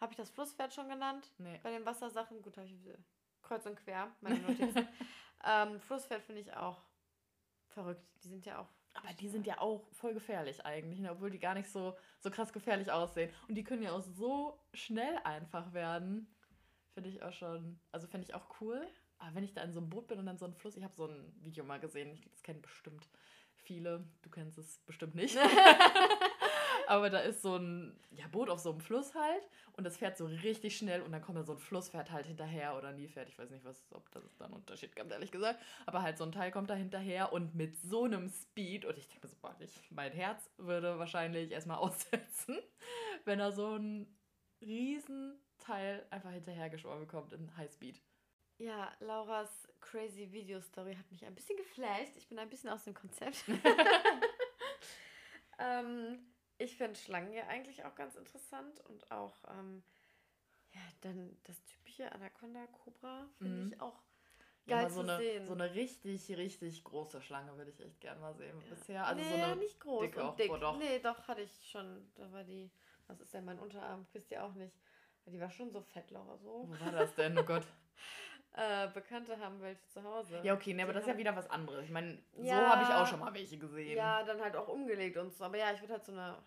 habe 0.00 0.12
ich 0.12 0.16
das 0.16 0.30
Flusspferd 0.30 0.72
schon 0.72 0.88
genannt? 0.88 1.32
Nee. 1.38 1.60
Bei 1.62 1.70
den 1.70 1.84
Wassersachen? 1.84 2.42
Gut, 2.42 2.56
habe 2.56 2.66
ich 2.66 2.74
kreuz 3.42 3.66
und 3.66 3.76
quer 3.76 4.10
meine 4.20 4.38
Notizen. 4.40 4.88
ähm, 5.44 5.80
Flusspferd 5.80 6.22
finde 6.22 6.42
ich 6.42 6.52
auch 6.54 6.82
verrückt. 7.68 8.04
Die 8.22 8.28
sind 8.28 8.46
ja 8.46 8.58
auch. 8.60 8.68
Aber 8.94 9.12
die 9.12 9.28
sind 9.28 9.46
ja 9.46 9.60
auch 9.60 9.86
voll 9.92 10.14
gefährlich 10.14 10.64
eigentlich, 10.64 11.00
ne? 11.00 11.12
obwohl 11.12 11.30
die 11.30 11.38
gar 11.38 11.52
nicht 11.52 11.68
so, 11.68 11.94
so 12.18 12.30
krass 12.30 12.52
gefährlich 12.52 12.90
aussehen. 12.90 13.30
Und 13.46 13.54
die 13.54 13.64
können 13.64 13.82
ja 13.82 13.92
auch 13.92 14.02
so 14.02 14.58
schnell 14.72 15.18
einfach 15.24 15.74
werden. 15.74 16.34
Finde 16.94 17.10
ich 17.10 17.22
auch 17.22 17.32
schon, 17.32 17.78
also 17.92 18.06
finde 18.06 18.26
ich 18.26 18.34
auch 18.34 18.60
cool. 18.60 18.88
Aber 19.18 19.34
wenn 19.34 19.44
ich 19.44 19.54
da 19.54 19.62
in 19.62 19.72
so 19.72 19.80
einem 19.80 19.90
Boot 19.90 20.08
bin 20.08 20.18
und 20.18 20.26
dann 20.26 20.38
so 20.38 20.44
ein 20.44 20.54
Fluss, 20.54 20.76
ich 20.76 20.84
habe 20.84 20.94
so 20.94 21.06
ein 21.06 21.32
Video 21.40 21.64
mal 21.64 21.80
gesehen, 21.80 22.12
ich, 22.12 22.28
das 22.30 22.42
kennen 22.42 22.62
bestimmt 22.62 23.08
viele, 23.54 24.04
du 24.22 24.30
kennst 24.30 24.58
es 24.58 24.78
bestimmt 24.86 25.14
nicht. 25.14 25.36
Aber 26.86 27.10
da 27.10 27.18
ist 27.18 27.42
so 27.42 27.56
ein 27.56 27.98
ja, 28.12 28.28
Boot 28.28 28.48
auf 28.48 28.60
so 28.60 28.70
einem 28.70 28.80
Fluss 28.80 29.14
halt 29.14 29.48
und 29.72 29.84
das 29.84 29.96
fährt 29.96 30.16
so 30.16 30.26
richtig 30.26 30.76
schnell 30.76 31.02
und 31.02 31.10
dann 31.10 31.20
kommt 31.20 31.36
da 31.36 31.42
so 31.42 31.52
ein 31.52 31.58
Flusspferd 31.58 32.12
halt 32.12 32.26
hinterher 32.26 32.76
oder 32.76 32.92
nie 32.92 33.08
fährt. 33.08 33.28
Ich 33.28 33.38
weiß 33.38 33.50
nicht, 33.50 33.64
was, 33.64 33.84
ob 33.92 34.08
das 34.12 34.22
da 34.36 34.44
einen 34.44 34.54
Unterschied 34.54 34.94
ganz 34.94 35.12
ehrlich 35.12 35.32
gesagt. 35.32 35.60
Aber 35.84 36.02
halt 36.02 36.16
so 36.16 36.24
ein 36.24 36.32
Teil 36.32 36.52
kommt 36.52 36.70
da 36.70 36.74
hinterher 36.74 37.32
und 37.32 37.54
mit 37.56 37.76
so 37.76 38.04
einem 38.04 38.28
Speed 38.28 38.84
und 38.84 38.96
ich 38.98 39.08
denke 39.08 39.26
mir 39.26 39.30
so, 39.32 39.36
boah, 39.40 39.56
ich, 39.58 39.90
mein 39.90 40.12
Herz 40.12 40.48
würde 40.58 40.98
wahrscheinlich 40.98 41.50
erstmal 41.50 41.78
aussetzen, 41.78 42.58
wenn 43.24 43.40
da 43.40 43.50
so 43.50 43.74
ein 43.74 44.06
Riesenteil 44.60 46.06
einfach 46.10 46.30
hinterher 46.30 46.70
geschwommen 46.70 47.08
kommt 47.08 47.32
in 47.32 47.56
Highspeed. 47.56 48.00
Ja, 48.58 48.90
Lauras 49.00 49.68
crazy 49.80 50.30
Video 50.32 50.60
Story 50.60 50.94
hat 50.94 51.10
mich 51.10 51.24
ein 51.24 51.34
bisschen 51.34 51.56
geflasht. 51.56 52.16
Ich 52.16 52.28
bin 52.28 52.38
ein 52.38 52.48
bisschen 52.48 52.70
aus 52.70 52.84
dem 52.84 52.94
Konzept. 52.94 53.44
ähm, 55.58 56.18
ich 56.58 56.76
finde 56.76 56.98
Schlangen 56.98 57.32
ja 57.32 57.46
eigentlich 57.48 57.84
auch 57.84 57.94
ganz 57.94 58.16
interessant 58.16 58.80
und 58.88 59.10
auch 59.10 59.34
ähm, 59.50 59.82
ja, 60.72 60.80
dann 61.02 61.36
das 61.44 61.62
typische 61.64 62.10
Anaconda 62.12 62.66
Cobra 62.68 63.28
finde 63.38 63.62
Mhm. 63.62 63.72
ich 63.72 63.80
auch 63.80 64.02
Ja, 64.66 64.76
geil 64.76 64.84
aber 64.86 64.94
so 64.94 65.02
zu 65.04 65.10
eine, 65.10 65.16
sehen. 65.18 65.46
so 65.46 65.52
eine 65.52 65.74
richtig, 65.74 66.36
richtig 66.36 66.82
große 66.82 67.20
Schlange 67.20 67.56
würde 67.56 67.70
ich 67.70 67.80
echt 67.80 68.00
gerne 68.00 68.20
mal 68.20 68.34
sehen 68.34 68.58
bisher. 68.70 69.06
Also 69.06 69.22
nee, 69.22 69.28
so 69.28 69.34
eine 69.44 69.56
nicht 69.56 69.80
groß 69.80 70.00
dicke 70.02 70.20
und 70.22 70.28
auch, 70.28 70.36
dick. 70.36 70.48
boah, 70.48 70.58
doch. 70.58 70.78
Nee, 70.78 70.98
doch 71.00 71.28
hatte 71.28 71.42
ich 71.42 71.68
schon. 71.70 72.10
Da 72.14 72.30
war 72.32 72.42
die, 72.44 72.70
was 73.06 73.20
ist 73.20 73.34
denn 73.34 73.44
mein 73.44 73.58
Unterarm? 73.58 74.06
Wisst 74.12 74.30
ihr 74.30 74.42
auch 74.42 74.54
nicht. 74.54 74.74
Die 75.26 75.40
war 75.40 75.50
schon 75.50 75.70
so 75.70 75.82
fett, 75.82 76.10
Laura, 76.10 76.38
so. 76.38 76.66
Wo 76.68 76.80
war 76.84 76.92
das 76.92 77.14
denn? 77.16 77.36
Oh 77.38 77.44
Gott. 77.44 77.66
Äh, 78.58 78.88
Bekannte 78.94 79.38
haben 79.38 79.60
welche 79.60 79.86
zu 79.86 80.02
Hause. 80.02 80.40
Ja, 80.42 80.54
okay, 80.54 80.72
ne, 80.72 80.82
aber 80.82 80.94
das 80.94 81.02
ist 81.02 81.08
ja 81.08 81.18
wieder 81.18 81.36
was 81.36 81.48
anderes. 81.50 81.84
Ich 81.84 81.90
meine, 81.90 82.18
so 82.32 82.42
Ja. 82.46 82.70
habe 82.70 82.82
ich 82.84 82.88
auch 82.88 83.06
schon 83.06 83.20
mal 83.20 83.34
welche 83.34 83.58
gesehen. 83.58 83.96
Ja, 83.96 84.22
dann 84.22 84.40
halt 84.40 84.56
auch 84.56 84.68
umgelegt 84.68 85.18
und 85.18 85.30
so. 85.34 85.44
Aber 85.44 85.58
ja, 85.58 85.72
ich 85.72 85.80
würde 85.82 85.92
halt 85.92 86.04
so 86.06 86.12
eine. 86.12 86.42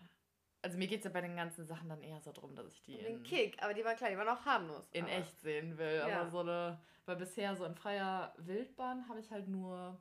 Also 0.62 0.76
mir 0.76 0.88
geht 0.88 0.98
es 0.98 1.04
ja 1.04 1.10
bei 1.10 1.20
den 1.20 1.36
ganzen 1.36 1.64
Sachen 1.66 1.88
dann 1.88 2.02
eher 2.02 2.20
so 2.20 2.32
drum, 2.32 2.54
dass 2.56 2.66
ich 2.66 2.82
die 2.82 2.96
Den 2.98 3.18
in, 3.18 3.22
Kick, 3.22 3.62
aber 3.62 3.72
die 3.74 3.84
waren 3.84 3.96
klein, 3.96 4.12
die 4.12 4.18
waren 4.18 4.28
auch 4.28 4.44
harmlos. 4.44 4.88
in 4.92 5.04
aber, 5.04 5.12
echt 5.14 5.40
sehen 5.40 5.78
will. 5.78 6.02
Ja. 6.06 6.20
Aber 6.20 6.30
so 6.30 6.40
eine, 6.40 6.80
weil 7.06 7.16
bisher 7.16 7.54
so 7.56 7.64
in 7.64 7.74
freier 7.76 8.34
Wildbahn 8.38 9.08
habe 9.08 9.20
ich 9.20 9.30
halt 9.30 9.46
nur, 9.48 9.96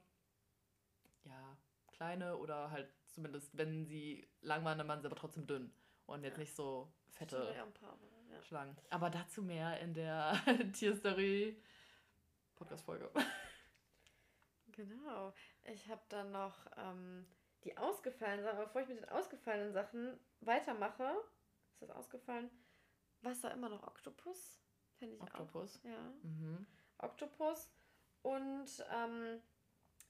ja, 1.24 1.58
kleine 1.94 2.36
oder 2.38 2.72
halt 2.72 2.90
zumindest, 3.06 3.56
wenn 3.58 3.86
sie 3.86 4.28
lang 4.42 4.66
waren, 4.66 4.78
dann 4.80 4.88
waren 4.88 5.00
sie 5.02 5.08
aber 5.08 5.16
trotzdem 5.16 5.46
dünn. 5.48 5.72
Und 6.08 6.24
jetzt 6.24 6.34
Ja. 6.38 6.40
nicht 6.40 6.56
so 6.56 6.92
fette. 7.12 7.54
Schlangen. 8.48 8.76
Aber 8.90 9.10
dazu 9.10 9.42
mehr 9.44 9.80
in 9.80 9.94
der 9.94 10.34
Tierstory 10.74 11.62
Podcast-Folge. 12.60 13.10
Genau. 14.72 15.34
Ich 15.64 15.90
habe 15.90 16.02
dann 16.10 16.32
noch 16.32 16.56
ähm, 16.78 17.26
die 17.64 17.76
ausgefallenen 17.78 18.44
Sachen, 18.46 18.60
bevor 18.60 18.82
ich 18.82 18.88
mit 18.88 18.98
den 19.00 19.10
ausgefallenen 19.10 19.74
Sachen 19.74 20.18
weitermache, 20.42 21.04
ist 21.74 21.82
das 21.82 21.90
ausgefallen? 21.90 22.50
Wasser 23.22 23.52
immer 23.52 23.68
noch 23.70 23.84
Oktopus? 23.86 24.62
Finde 24.98 25.16
ich 25.16 25.22
Oktopus. 25.22 25.80
auch. 25.80 25.84
Ja. 25.90 26.00
Mhm. 26.24 26.66
Oktopus. 27.00 27.72
Und 28.22 28.68
ähm, 28.94 29.42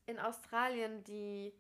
in 0.06 0.20
Australien 0.20 1.04
die 1.04 1.54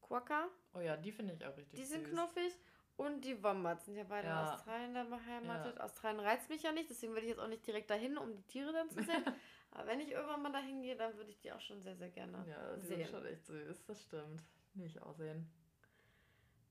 Quokka, 0.00 0.48
Oh 0.74 0.80
ja, 0.80 0.96
die 0.96 1.10
finde 1.12 1.34
ich 1.34 1.44
auch 1.44 1.56
richtig 1.56 1.78
die 1.80 1.84
sind 1.86 2.04
süß. 2.04 2.12
knuffig. 2.12 2.52
Und 2.96 3.24
die 3.24 3.42
Wombats 3.42 3.86
sind 3.86 3.96
ja 3.96 4.04
beide 4.04 4.28
in 4.28 4.32
Ja. 4.34 4.54
Australien 4.54 4.94
da 4.94 5.04
beheimatet. 5.04 5.80
Australien 5.80 6.20
reizt 6.20 6.48
mich 6.50 6.62
ja 6.62 6.72
nicht, 6.72 6.90
deswegen 6.90 7.14
will 7.14 7.22
ich 7.22 7.30
jetzt 7.30 7.40
auch 7.40 7.48
nicht 7.48 7.66
direkt 7.66 7.90
dahin, 7.90 8.16
um 8.18 8.34
die 8.34 8.42
Tiere 8.46 8.72
dann 8.72 8.90
zu 8.90 8.96
sehen. 9.02 9.24
Aber 9.70 9.86
wenn 9.86 10.00
ich 10.00 10.10
irgendwann 10.10 10.42
mal 10.42 10.52
dahin 10.52 10.82
gehe, 10.82 10.94
dann 10.96 11.16
würde 11.16 11.30
ich 11.30 11.40
die 11.40 11.50
auch 11.52 11.60
schon 11.60 11.80
sehr, 11.80 11.96
sehr 11.96 12.10
gerne 12.10 12.44
Ja, 12.46 12.76
die 12.76 12.86
sehen. 12.86 12.98
sind 12.98 13.08
schon 13.10 13.26
echt 13.26 13.46
süß, 13.46 13.84
das 13.86 14.02
stimmt. 14.04 14.42
Nicht 14.74 15.00
aussehen. 15.02 15.50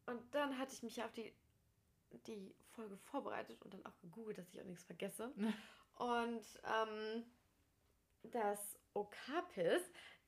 Und 0.05 0.33
dann 0.33 0.57
hatte 0.57 0.73
ich 0.73 0.83
mich 0.83 0.95
ja 0.97 1.05
auf 1.05 1.11
die, 1.13 1.33
die 2.27 2.53
Folge 2.71 2.97
vorbereitet 2.97 3.61
und 3.63 3.73
dann 3.73 3.85
auch 3.85 3.97
gegoogelt, 3.99 4.37
dass 4.37 4.53
ich 4.53 4.59
auch 4.61 4.65
nichts 4.65 4.83
vergesse. 4.83 5.33
und 5.95 6.45
ähm, 6.63 7.25
das 8.23 8.77
Okapis 8.93 9.81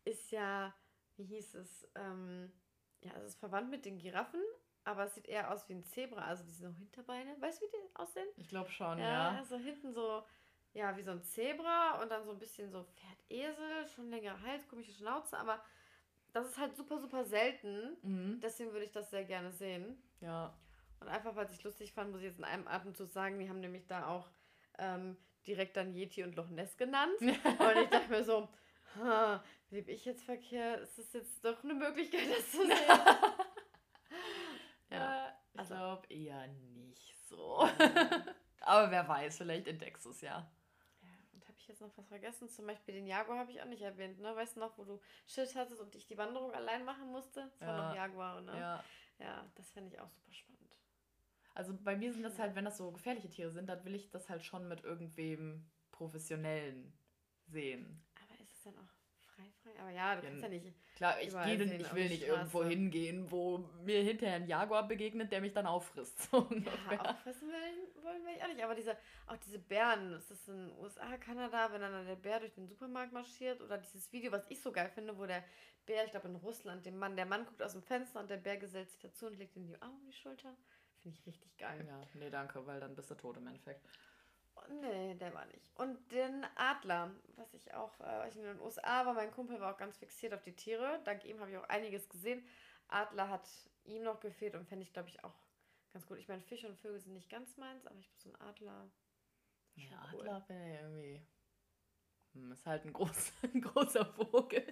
ist 0.06 0.32
ja, 0.32 0.74
wie 1.18 1.26
hieß 1.26 1.56
es, 1.56 1.88
ähm, 1.96 2.52
ja, 3.02 3.12
es 3.18 3.26
ist 3.26 3.40
verwandt 3.40 3.70
mit 3.70 3.86
den 3.86 3.98
Giraffen, 4.00 4.42
aber 4.86 5.06
es 5.06 5.16
sieht 5.16 5.28
eher 5.28 5.52
aus 5.52 5.68
wie 5.70 5.74
ein 5.74 5.84
Zebra, 5.84 6.26
also 6.26 6.44
diese 6.44 6.70
so 6.70 6.78
Hinterbeine. 6.78 7.36
Weißt 7.40 7.62
du, 7.62 7.66
wie 7.66 7.72
die 7.72 7.96
aussehen? 7.96 8.28
Ich 8.38 8.50
glaube 8.50 8.70
schon, 8.70 9.00
ja. 9.00 9.36
Ja, 9.36 9.46
so 9.46 9.58
hinten 9.58 9.94
so, 9.94 10.24
ja, 10.74 10.96
wie 10.98 11.04
so 11.04 11.12
ein 11.12 11.24
Zebra 11.24 12.02
und 12.02 12.10
dann 12.10 12.26
so 12.26 12.32
ein 12.32 12.40
bisschen 12.40 12.70
so 12.72 12.84
Pferdesel, 12.84 13.88
schon 13.88 14.10
längerer 14.10 14.42
Hals, 14.42 14.68
komische 14.68 14.94
Schnauze, 14.94 15.38
aber 15.38 15.64
das 16.34 16.48
ist 16.48 16.58
halt 16.58 16.76
super, 16.76 17.00
super 17.00 17.24
selten. 17.26 17.98
Mhm. 18.02 18.40
Deswegen 18.42 18.72
würde 18.72 18.86
ich 18.86 18.92
das 18.92 19.12
sehr 19.12 19.24
gerne 19.24 19.52
sehen. 19.52 20.02
Ja. 20.20 20.58
Und 21.00 21.08
einfach, 21.08 21.36
weil 21.36 21.50
ich 21.52 21.64
lustig 21.64 21.94
fand, 21.94 22.12
muss 22.12 22.22
ich 22.22 22.28
jetzt 22.28 22.40
in 22.40 22.46
einem 22.46 22.68
Atemzug 22.68 23.10
sagen, 23.10 23.40
die 23.40 23.50
haben 23.50 23.60
nämlich 23.60 23.86
da 23.88 24.08
auch 24.08 24.30
ähm, 24.80 25.18
direkt 25.46 25.78
dann 25.78 25.94
Yeti 25.94 26.24
und 26.24 26.36
Loch 26.36 26.50
Ness 26.50 26.76
genannt. 26.78 27.14
und 27.20 27.30
ich 27.30 27.90
dachte 27.90 28.10
mir 28.10 28.24
so, 28.24 28.50
lebe 29.70 29.92
ich 29.92 30.06
jetzt 30.06 30.24
verkehrt? 30.24 30.82
Ist 30.82 30.98
das 30.98 31.14
jetzt 31.14 31.46
doch 31.46 31.64
eine 31.64 31.74
Möglichkeit, 31.74 32.30
das 32.30 32.52
zu 32.52 32.66
sehen? 32.66 32.70
ja. 34.90 35.28
Äh, 35.28 35.32
ich 35.54 35.60
also- 35.60 35.76
glaube 35.94 36.14
eher 36.14 36.48
nicht 36.48 37.16
so. 37.28 37.60
Aber 38.62 38.92
wer 38.92 39.08
weiß, 39.08 39.38
vielleicht 39.38 39.68
entdeckst 39.68 40.06
du 40.06 40.10
es 40.12 40.22
ja. 40.22 40.50
Ja, 41.02 41.08
und 41.34 41.48
habe 41.48 41.58
ich 41.58 41.68
jetzt 41.68 41.82
noch 41.82 41.96
was 41.98 42.08
vergessen? 42.08 42.50
Zum 42.50 42.66
Beispiel 42.66 42.96
den 42.96 43.06
Jaguar 43.08 43.38
habe 43.40 43.52
ich 43.52 43.62
auch 43.62 43.66
nicht 43.68 43.82
erwähnt, 43.82 44.20
ne? 44.20 44.36
Weißt 44.36 44.56
du 44.56 44.62
noch, 44.62 44.78
wo 44.78 44.86
du 44.86 45.00
Schild 45.28 45.54
hattest 45.56 45.82
und 45.82 45.96
ich 45.96 46.08
die 46.08 46.18
Wanderung 46.18 46.54
allein 46.54 46.86
machen 46.86 47.12
musste? 47.12 47.52
Das 47.52 47.62
war 47.62 47.78
Ja. 47.78 47.90
noch 47.90 47.96
Jaguar, 47.96 48.42
ne? 48.42 48.52
Ja, 48.60 48.84
Ja. 49.20 49.52
das 49.56 49.72
fände 49.72 49.94
ich 49.94 50.00
auch 50.00 50.10
super 50.10 50.34
spannend. 50.34 50.78
Also 51.56 51.78
bei 51.78 51.96
mir 51.96 52.12
sind 52.12 52.24
das 52.24 52.40
halt, 52.40 52.56
wenn 52.56 52.66
das 52.66 52.78
so 52.78 52.92
gefährliche 52.92 53.30
Tiere 53.30 53.52
sind, 53.52 53.68
dann 53.68 53.84
will 53.86 53.94
ich 53.94 54.10
das 54.10 54.30
halt 54.30 54.44
schon 54.44 54.68
mit 54.68 54.84
irgendwem 54.84 55.70
Professionellen 55.92 56.98
sehen. 57.46 58.04
Aber 58.24 58.40
ist 58.42 58.54
es 58.54 58.64
dann 58.64 58.78
auch 58.80 58.93
frei, 59.36 59.44
frei? 59.62 59.80
Aber 59.80 59.90
ja, 59.90 60.16
du 60.16 60.22
Ja, 60.22 60.30
kannst 60.30 60.44
ja 60.44 60.50
nicht. 60.50 60.74
Klar, 60.96 61.22
ich, 61.22 61.30
gehe, 61.30 61.58
sehen 61.68 61.82
ich 61.82 61.94
will 61.94 62.10
nicht 62.10 62.24
irgendwo 62.24 62.64
hingehen, 62.64 63.32
wo 63.32 63.58
mir 63.84 64.02
hinterher 64.04 64.36
ein 64.36 64.48
Jaguar 64.48 64.88
begegnet, 64.88 65.32
der 65.32 65.42
mich 65.42 65.54
dann 65.54 65.66
auffrisst. 65.66 66.20
So 66.32 66.48
Ja, 66.92 67.00
auffressen 67.02 67.50
wollen, 67.50 68.04
wollen 68.04 68.26
wir 68.26 68.44
auch 68.44 68.48
nicht. 68.48 68.64
Aber 68.64 68.76
diese, 68.76 68.98
auch 69.28 69.38
diese 69.38 69.60
Bären, 69.60 70.14
ist 70.14 70.30
das 70.32 70.48
in 70.48 70.68
den 70.70 70.78
USA, 70.78 71.18
Kanada, 71.18 71.72
wenn 71.72 71.82
dann 71.82 72.06
der 72.06 72.16
Bär 72.16 72.40
durch 72.40 72.54
den 72.54 72.68
Supermarkt 72.68 73.12
marschiert? 73.14 73.62
Oder 73.62 73.78
dieses 73.78 74.12
Video, 74.12 74.32
was 74.32 74.46
ich 74.50 74.62
so 74.62 74.72
geil 74.72 74.90
finde, 74.94 75.18
wo 75.18 75.26
der 75.26 75.44
Bär, 75.86 76.06
ich 76.06 76.12
glaube 76.12 76.28
in 76.28 76.36
Russland, 76.36 76.86
dem 76.86 76.98
Mann, 76.98 77.16
der 77.16 77.26
Mann 77.26 77.46
guckt 77.46 77.62
aus 77.62 77.74
dem 77.74 77.84
Fenster 77.84 78.20
und 78.20 78.30
der 78.30 78.38
Bär 78.38 78.58
gesellt 78.58 78.90
sich 78.90 79.00
dazu 79.00 79.28
und 79.28 79.38
legt 79.38 79.56
ihm 79.56 79.66
die 79.66 79.82
Arme 79.82 79.96
um 79.96 80.06
die 80.06 80.14
Schulter. 80.14 80.56
Finde 81.02 81.18
ich 81.18 81.26
richtig 81.28 81.58
geil. 81.58 81.86
Ja, 81.88 82.00
nee, 82.14 82.30
danke, 82.30 82.66
weil 82.66 82.80
dann 82.80 82.96
bist 82.96 83.12
du 83.12 83.16
tot 83.16 83.38
im 83.38 83.48
Endeffekt. 83.48 83.86
Nee, 84.70 85.16
der 85.16 85.34
war 85.34 85.46
nicht. 85.46 85.72
Und 85.76 86.12
den 86.12 86.46
Adler, 86.56 87.12
was 87.36 87.54
ich 87.54 87.74
auch, 87.74 88.00
äh, 88.00 88.30
ich 88.30 88.36
in 88.36 88.44
den 88.44 88.60
USA 88.60 89.06
war, 89.06 89.14
mein 89.14 89.32
Kumpel 89.32 89.60
war 89.60 89.74
auch 89.74 89.78
ganz 89.78 89.98
fixiert 89.98 90.34
auf 90.34 90.44
die 90.44 90.56
Tiere. 90.56 91.02
Dank 91.06 91.26
ihm 91.26 91.40
habe 91.40 91.52
ich 91.52 91.58
auch 91.58 91.70
einiges 91.70 92.10
gesehen. 92.10 92.46
Adler 92.88 93.30
hat 93.30 93.48
ihm 93.86 94.04
noch 94.04 94.20
gefehlt 94.20 94.56
und 94.56 94.68
fände 94.68 94.84
ich, 94.84 94.94
glaube 94.94 95.10
ich, 95.10 95.24
auch 95.24 95.36
ganz 95.92 96.06
gut. 96.06 96.18
Ich 96.18 96.28
meine, 96.28 96.42
Fische 96.42 96.68
und 96.68 96.78
Vögel 96.78 97.00
sind 97.00 97.14
nicht 97.14 97.30
ganz 97.30 97.58
meins, 97.58 97.86
aber 97.86 98.00
ich 98.00 98.10
bin 98.10 98.20
so 98.20 98.30
ein 98.30 98.42
Adler. 98.42 98.92
Ja, 99.76 100.10
cool. 100.14 100.22
Adler 100.22 100.42
bin 100.42 100.62
ich 100.62 100.80
irgendwie. 100.80 101.28
Hm, 102.34 102.52
ist 102.52 102.66
halt 102.66 102.86
ein, 102.86 102.94
groß, 102.94 103.34
ein 103.54 103.62
großer 103.62 104.06
Vogel. 104.06 104.66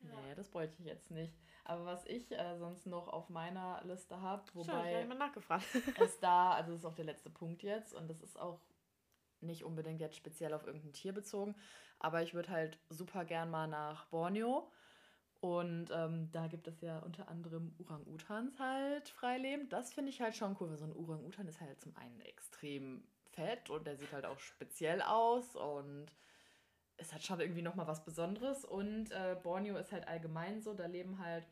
Ja. 0.00 0.20
Nee, 0.20 0.34
das 0.34 0.48
bräuchte 0.50 0.76
ich 0.78 0.86
jetzt 0.86 1.10
nicht. 1.10 1.34
Aber 1.76 1.86
was 1.86 2.04
ich 2.06 2.30
äh, 2.32 2.56
sonst 2.58 2.86
noch 2.86 3.08
auf 3.08 3.28
meiner 3.28 3.82
Liste 3.84 4.20
habe, 4.20 4.42
ich 4.48 4.54
wobei 4.54 5.02
immer 5.02 5.14
nachgefragt. 5.14 5.66
ist 6.00 6.22
da, 6.22 6.52
also 6.52 6.72
das 6.72 6.80
ist 6.80 6.86
auch 6.86 6.94
der 6.94 7.04
letzte 7.04 7.30
Punkt 7.30 7.62
jetzt 7.62 7.94
und 7.94 8.08
das 8.08 8.20
ist 8.22 8.38
auch 8.38 8.60
nicht 9.40 9.64
unbedingt 9.64 10.00
jetzt 10.00 10.16
speziell 10.16 10.54
auf 10.54 10.66
irgendein 10.66 10.92
Tier 10.94 11.12
bezogen, 11.12 11.54
aber 11.98 12.22
ich 12.22 12.34
würde 12.34 12.50
halt 12.50 12.78
super 12.88 13.24
gern 13.24 13.50
mal 13.50 13.66
nach 13.66 14.06
Borneo 14.06 14.70
und 15.40 15.90
ähm, 15.92 16.30
da 16.32 16.46
gibt 16.46 16.66
es 16.66 16.80
ja 16.80 16.98
unter 17.00 17.28
anderem 17.28 17.74
Orang-Utans 17.78 18.58
halt 18.58 19.08
freilebend. 19.10 19.72
Das 19.72 19.92
finde 19.92 20.10
ich 20.10 20.20
halt 20.20 20.34
schon 20.34 20.56
cool, 20.58 20.70
weil 20.70 20.78
so 20.78 20.86
ein 20.86 20.96
Orang-Utan 20.96 21.46
ist 21.46 21.60
halt 21.60 21.80
zum 21.80 21.94
einen 21.96 22.20
extrem 22.22 23.04
fett 23.32 23.68
und 23.68 23.86
der 23.86 23.96
sieht 23.96 24.12
halt 24.12 24.24
auch 24.24 24.38
speziell 24.38 25.02
aus 25.02 25.54
und 25.54 26.06
ist 26.98 27.12
halt 27.12 27.24
schon 27.24 27.40
irgendwie 27.40 27.62
nochmal 27.62 27.86
was 27.86 28.04
Besonderes. 28.04 28.64
Und 28.64 29.10
äh, 29.10 29.36
Borneo 29.42 29.76
ist 29.76 29.92
halt 29.92 30.08
allgemein 30.08 30.60
so, 30.60 30.74
da 30.74 30.86
leben 30.86 31.18
halt 31.18 31.46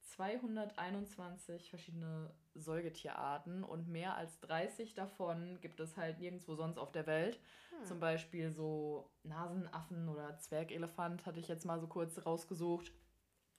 221 0.00 1.70
verschiedene 1.70 2.30
Säugetierarten 2.54 3.64
und 3.64 3.88
mehr 3.88 4.16
als 4.16 4.38
30 4.40 4.94
davon 4.94 5.58
gibt 5.60 5.80
es 5.80 5.96
halt 5.96 6.20
nirgendwo 6.20 6.54
sonst 6.54 6.78
auf 6.78 6.92
der 6.92 7.06
Welt. 7.06 7.40
Hm. 7.70 7.84
Zum 7.86 8.00
Beispiel 8.00 8.50
so 8.50 9.10
Nasenaffen 9.22 10.08
oder 10.08 10.38
Zwergelefant 10.38 11.26
hatte 11.26 11.40
ich 11.40 11.48
jetzt 11.48 11.64
mal 11.64 11.80
so 11.80 11.86
kurz 11.86 12.24
rausgesucht. 12.24 12.92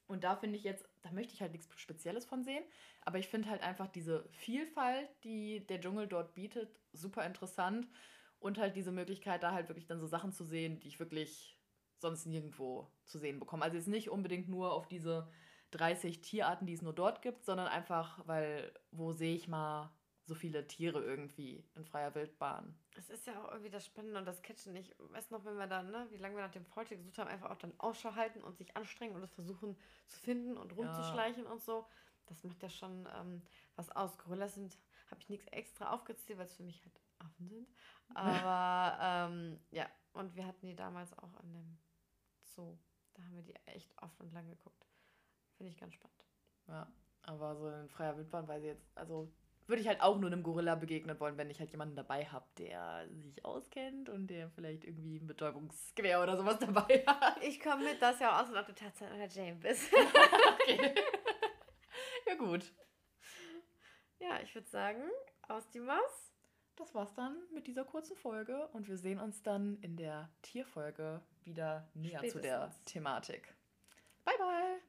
Und 0.07 0.23
da 0.23 0.35
finde 0.35 0.55
ich 0.55 0.63
jetzt, 0.63 0.87
da 1.01 1.11
möchte 1.11 1.33
ich 1.33 1.41
halt 1.41 1.51
nichts 1.51 1.67
Spezielles 1.79 2.25
von 2.25 2.43
sehen. 2.43 2.63
Aber 3.01 3.17
ich 3.17 3.27
finde 3.27 3.49
halt 3.49 3.63
einfach 3.63 3.87
diese 3.87 4.23
Vielfalt, 4.29 5.09
die 5.23 5.65
der 5.65 5.81
Dschungel 5.81 6.07
dort 6.07 6.35
bietet, 6.35 6.79
super 6.93 7.25
interessant. 7.25 7.87
Und 8.39 8.57
halt 8.57 8.75
diese 8.75 8.91
Möglichkeit, 8.91 9.43
da 9.43 9.53
halt 9.53 9.69
wirklich 9.69 9.87
dann 9.87 9.99
so 9.99 10.07
Sachen 10.07 10.31
zu 10.31 10.43
sehen, 10.43 10.79
die 10.79 10.87
ich 10.87 10.99
wirklich 10.99 11.59
sonst 11.97 12.25
nirgendwo 12.25 12.91
zu 13.05 13.17
sehen 13.17 13.39
bekomme. 13.39 13.63
Also 13.63 13.77
jetzt 13.77 13.87
nicht 13.87 14.09
unbedingt 14.09 14.47
nur 14.47 14.73
auf 14.73 14.87
diese 14.87 15.27
30 15.71 16.21
Tierarten, 16.21 16.67
die 16.67 16.73
es 16.73 16.81
nur 16.81 16.93
dort 16.93 17.21
gibt, 17.21 17.45
sondern 17.45 17.67
einfach, 17.67 18.25
weil 18.27 18.71
wo 18.91 19.11
sehe 19.11 19.35
ich 19.35 19.47
mal 19.47 19.91
so 20.25 20.33
viele 20.33 20.65
Tiere 20.67 21.03
irgendwie 21.03 21.63
in 21.75 21.85
freier 21.85 22.15
Wildbahn. 22.15 22.75
Es 22.95 23.09
ist 23.09 23.27
ja 23.27 23.39
auch 23.39 23.51
irgendwie 23.51 23.69
das 23.69 23.85
Spannende 23.85 24.17
und 24.17 24.25
das 24.25 24.41
Catchen. 24.41 24.75
Ich 24.75 24.95
weiß 24.97 25.29
noch, 25.29 25.45
wenn 25.45 25.57
wir 25.57 25.67
dann, 25.67 25.91
ne, 25.91 26.07
wie 26.09 26.17
lange 26.17 26.35
wir 26.35 26.43
nach 26.43 26.51
dem 26.51 26.65
Faultier 26.65 26.97
gesucht 26.97 27.17
haben, 27.19 27.29
einfach 27.29 27.51
auch 27.51 27.57
dann 27.57 27.73
Ausschau 27.77 28.15
halten 28.15 28.43
und 28.43 28.57
sich 28.57 28.75
anstrengen 28.75 29.15
und 29.15 29.23
es 29.23 29.33
versuchen 29.33 29.77
zu 30.07 30.19
finden 30.19 30.57
und 30.57 30.75
rumzuschleichen 30.75 31.43
ja. 31.43 31.51
und 31.51 31.61
so. 31.61 31.85
Das 32.25 32.43
macht 32.43 32.61
ja 32.63 32.69
schon 32.69 33.07
ähm, 33.19 33.43
was 33.75 33.91
aus. 33.91 34.17
Gorillas 34.17 34.55
sind, 34.55 34.79
habe 35.11 35.21
ich 35.21 35.29
nichts 35.29 35.45
extra 35.47 35.91
aufgezählt, 35.91 36.39
weil 36.39 36.47
es 36.47 36.55
für 36.55 36.63
mich 36.63 36.83
halt 36.83 36.99
Affen 37.19 37.47
sind. 37.47 37.69
Aber 38.13 38.97
ähm, 39.01 39.59
ja, 39.71 39.89
und 40.13 40.35
wir 40.35 40.45
hatten 40.45 40.65
die 40.65 40.75
damals 40.75 41.11
auch 41.17 41.33
an 41.35 41.53
dem 41.53 41.77
Zoo. 42.43 42.77
Da 43.13 43.23
haben 43.23 43.35
wir 43.35 43.43
die 43.43 43.55
echt 43.65 43.91
oft 44.01 44.19
und 44.21 44.33
lang 44.33 44.47
geguckt. 44.47 44.87
Finde 45.57 45.71
ich 45.71 45.77
ganz 45.77 45.93
spannend. 45.93 46.23
Ja, 46.67 46.87
aber 47.23 47.55
so 47.55 47.69
in 47.69 47.89
freier 47.89 48.17
Wildbahn 48.17 48.47
weiß 48.47 48.61
ich 48.61 48.67
jetzt, 48.67 48.97
also 48.97 49.31
würde 49.67 49.81
ich 49.81 49.87
halt 49.87 50.01
auch 50.01 50.19
nur 50.19 50.31
einem 50.31 50.43
Gorilla 50.43 50.75
begegnen 50.75 51.19
wollen, 51.19 51.37
wenn 51.37 51.49
ich 51.49 51.59
halt 51.59 51.71
jemanden 51.71 51.95
dabei 51.95 52.25
habe, 52.25 52.45
der 52.57 53.07
sich 53.23 53.43
auskennt 53.43 54.09
und 54.09 54.27
der 54.27 54.49
vielleicht 54.51 54.83
irgendwie 54.83 55.17
ein 55.17 55.27
Betäubungsgewehr 55.27 56.21
oder 56.21 56.37
sowas 56.37 56.59
dabei 56.59 57.03
hat. 57.07 57.41
Ich 57.43 57.59
komme 57.59 57.83
mit, 57.83 58.01
das 58.01 58.19
ja 58.19 58.35
auch 58.35 58.43
aus, 58.43 58.55
ob 58.55 58.67
du 58.67 58.75
tatsächlich 58.75 59.17
oder 59.17 59.27
Jane 59.27 59.55
bist. 59.55 59.91
okay. 60.53 60.95
ja, 62.27 62.35
gut. 62.35 62.71
Ja, 64.19 64.39
ich 64.41 64.53
würde 64.53 64.67
sagen, 64.67 65.03
aus 65.47 65.67
die 65.71 65.79
Maus 65.79 66.34
das 66.75 66.93
war's 66.93 67.13
dann 67.13 67.35
mit 67.53 67.67
dieser 67.67 67.85
kurzen 67.85 68.15
Folge 68.15 68.67
und 68.73 68.87
wir 68.87 68.97
sehen 68.97 69.19
uns 69.19 69.41
dann 69.41 69.77
in 69.81 69.97
der 69.97 70.29
Tierfolge 70.41 71.21
wieder 71.43 71.87
näher 71.93 72.19
Spätestens. 72.19 72.33
zu 72.33 72.47
der 72.47 72.71
Thematik. 72.85 73.53
Bye, 74.23 74.37
bye! 74.37 74.85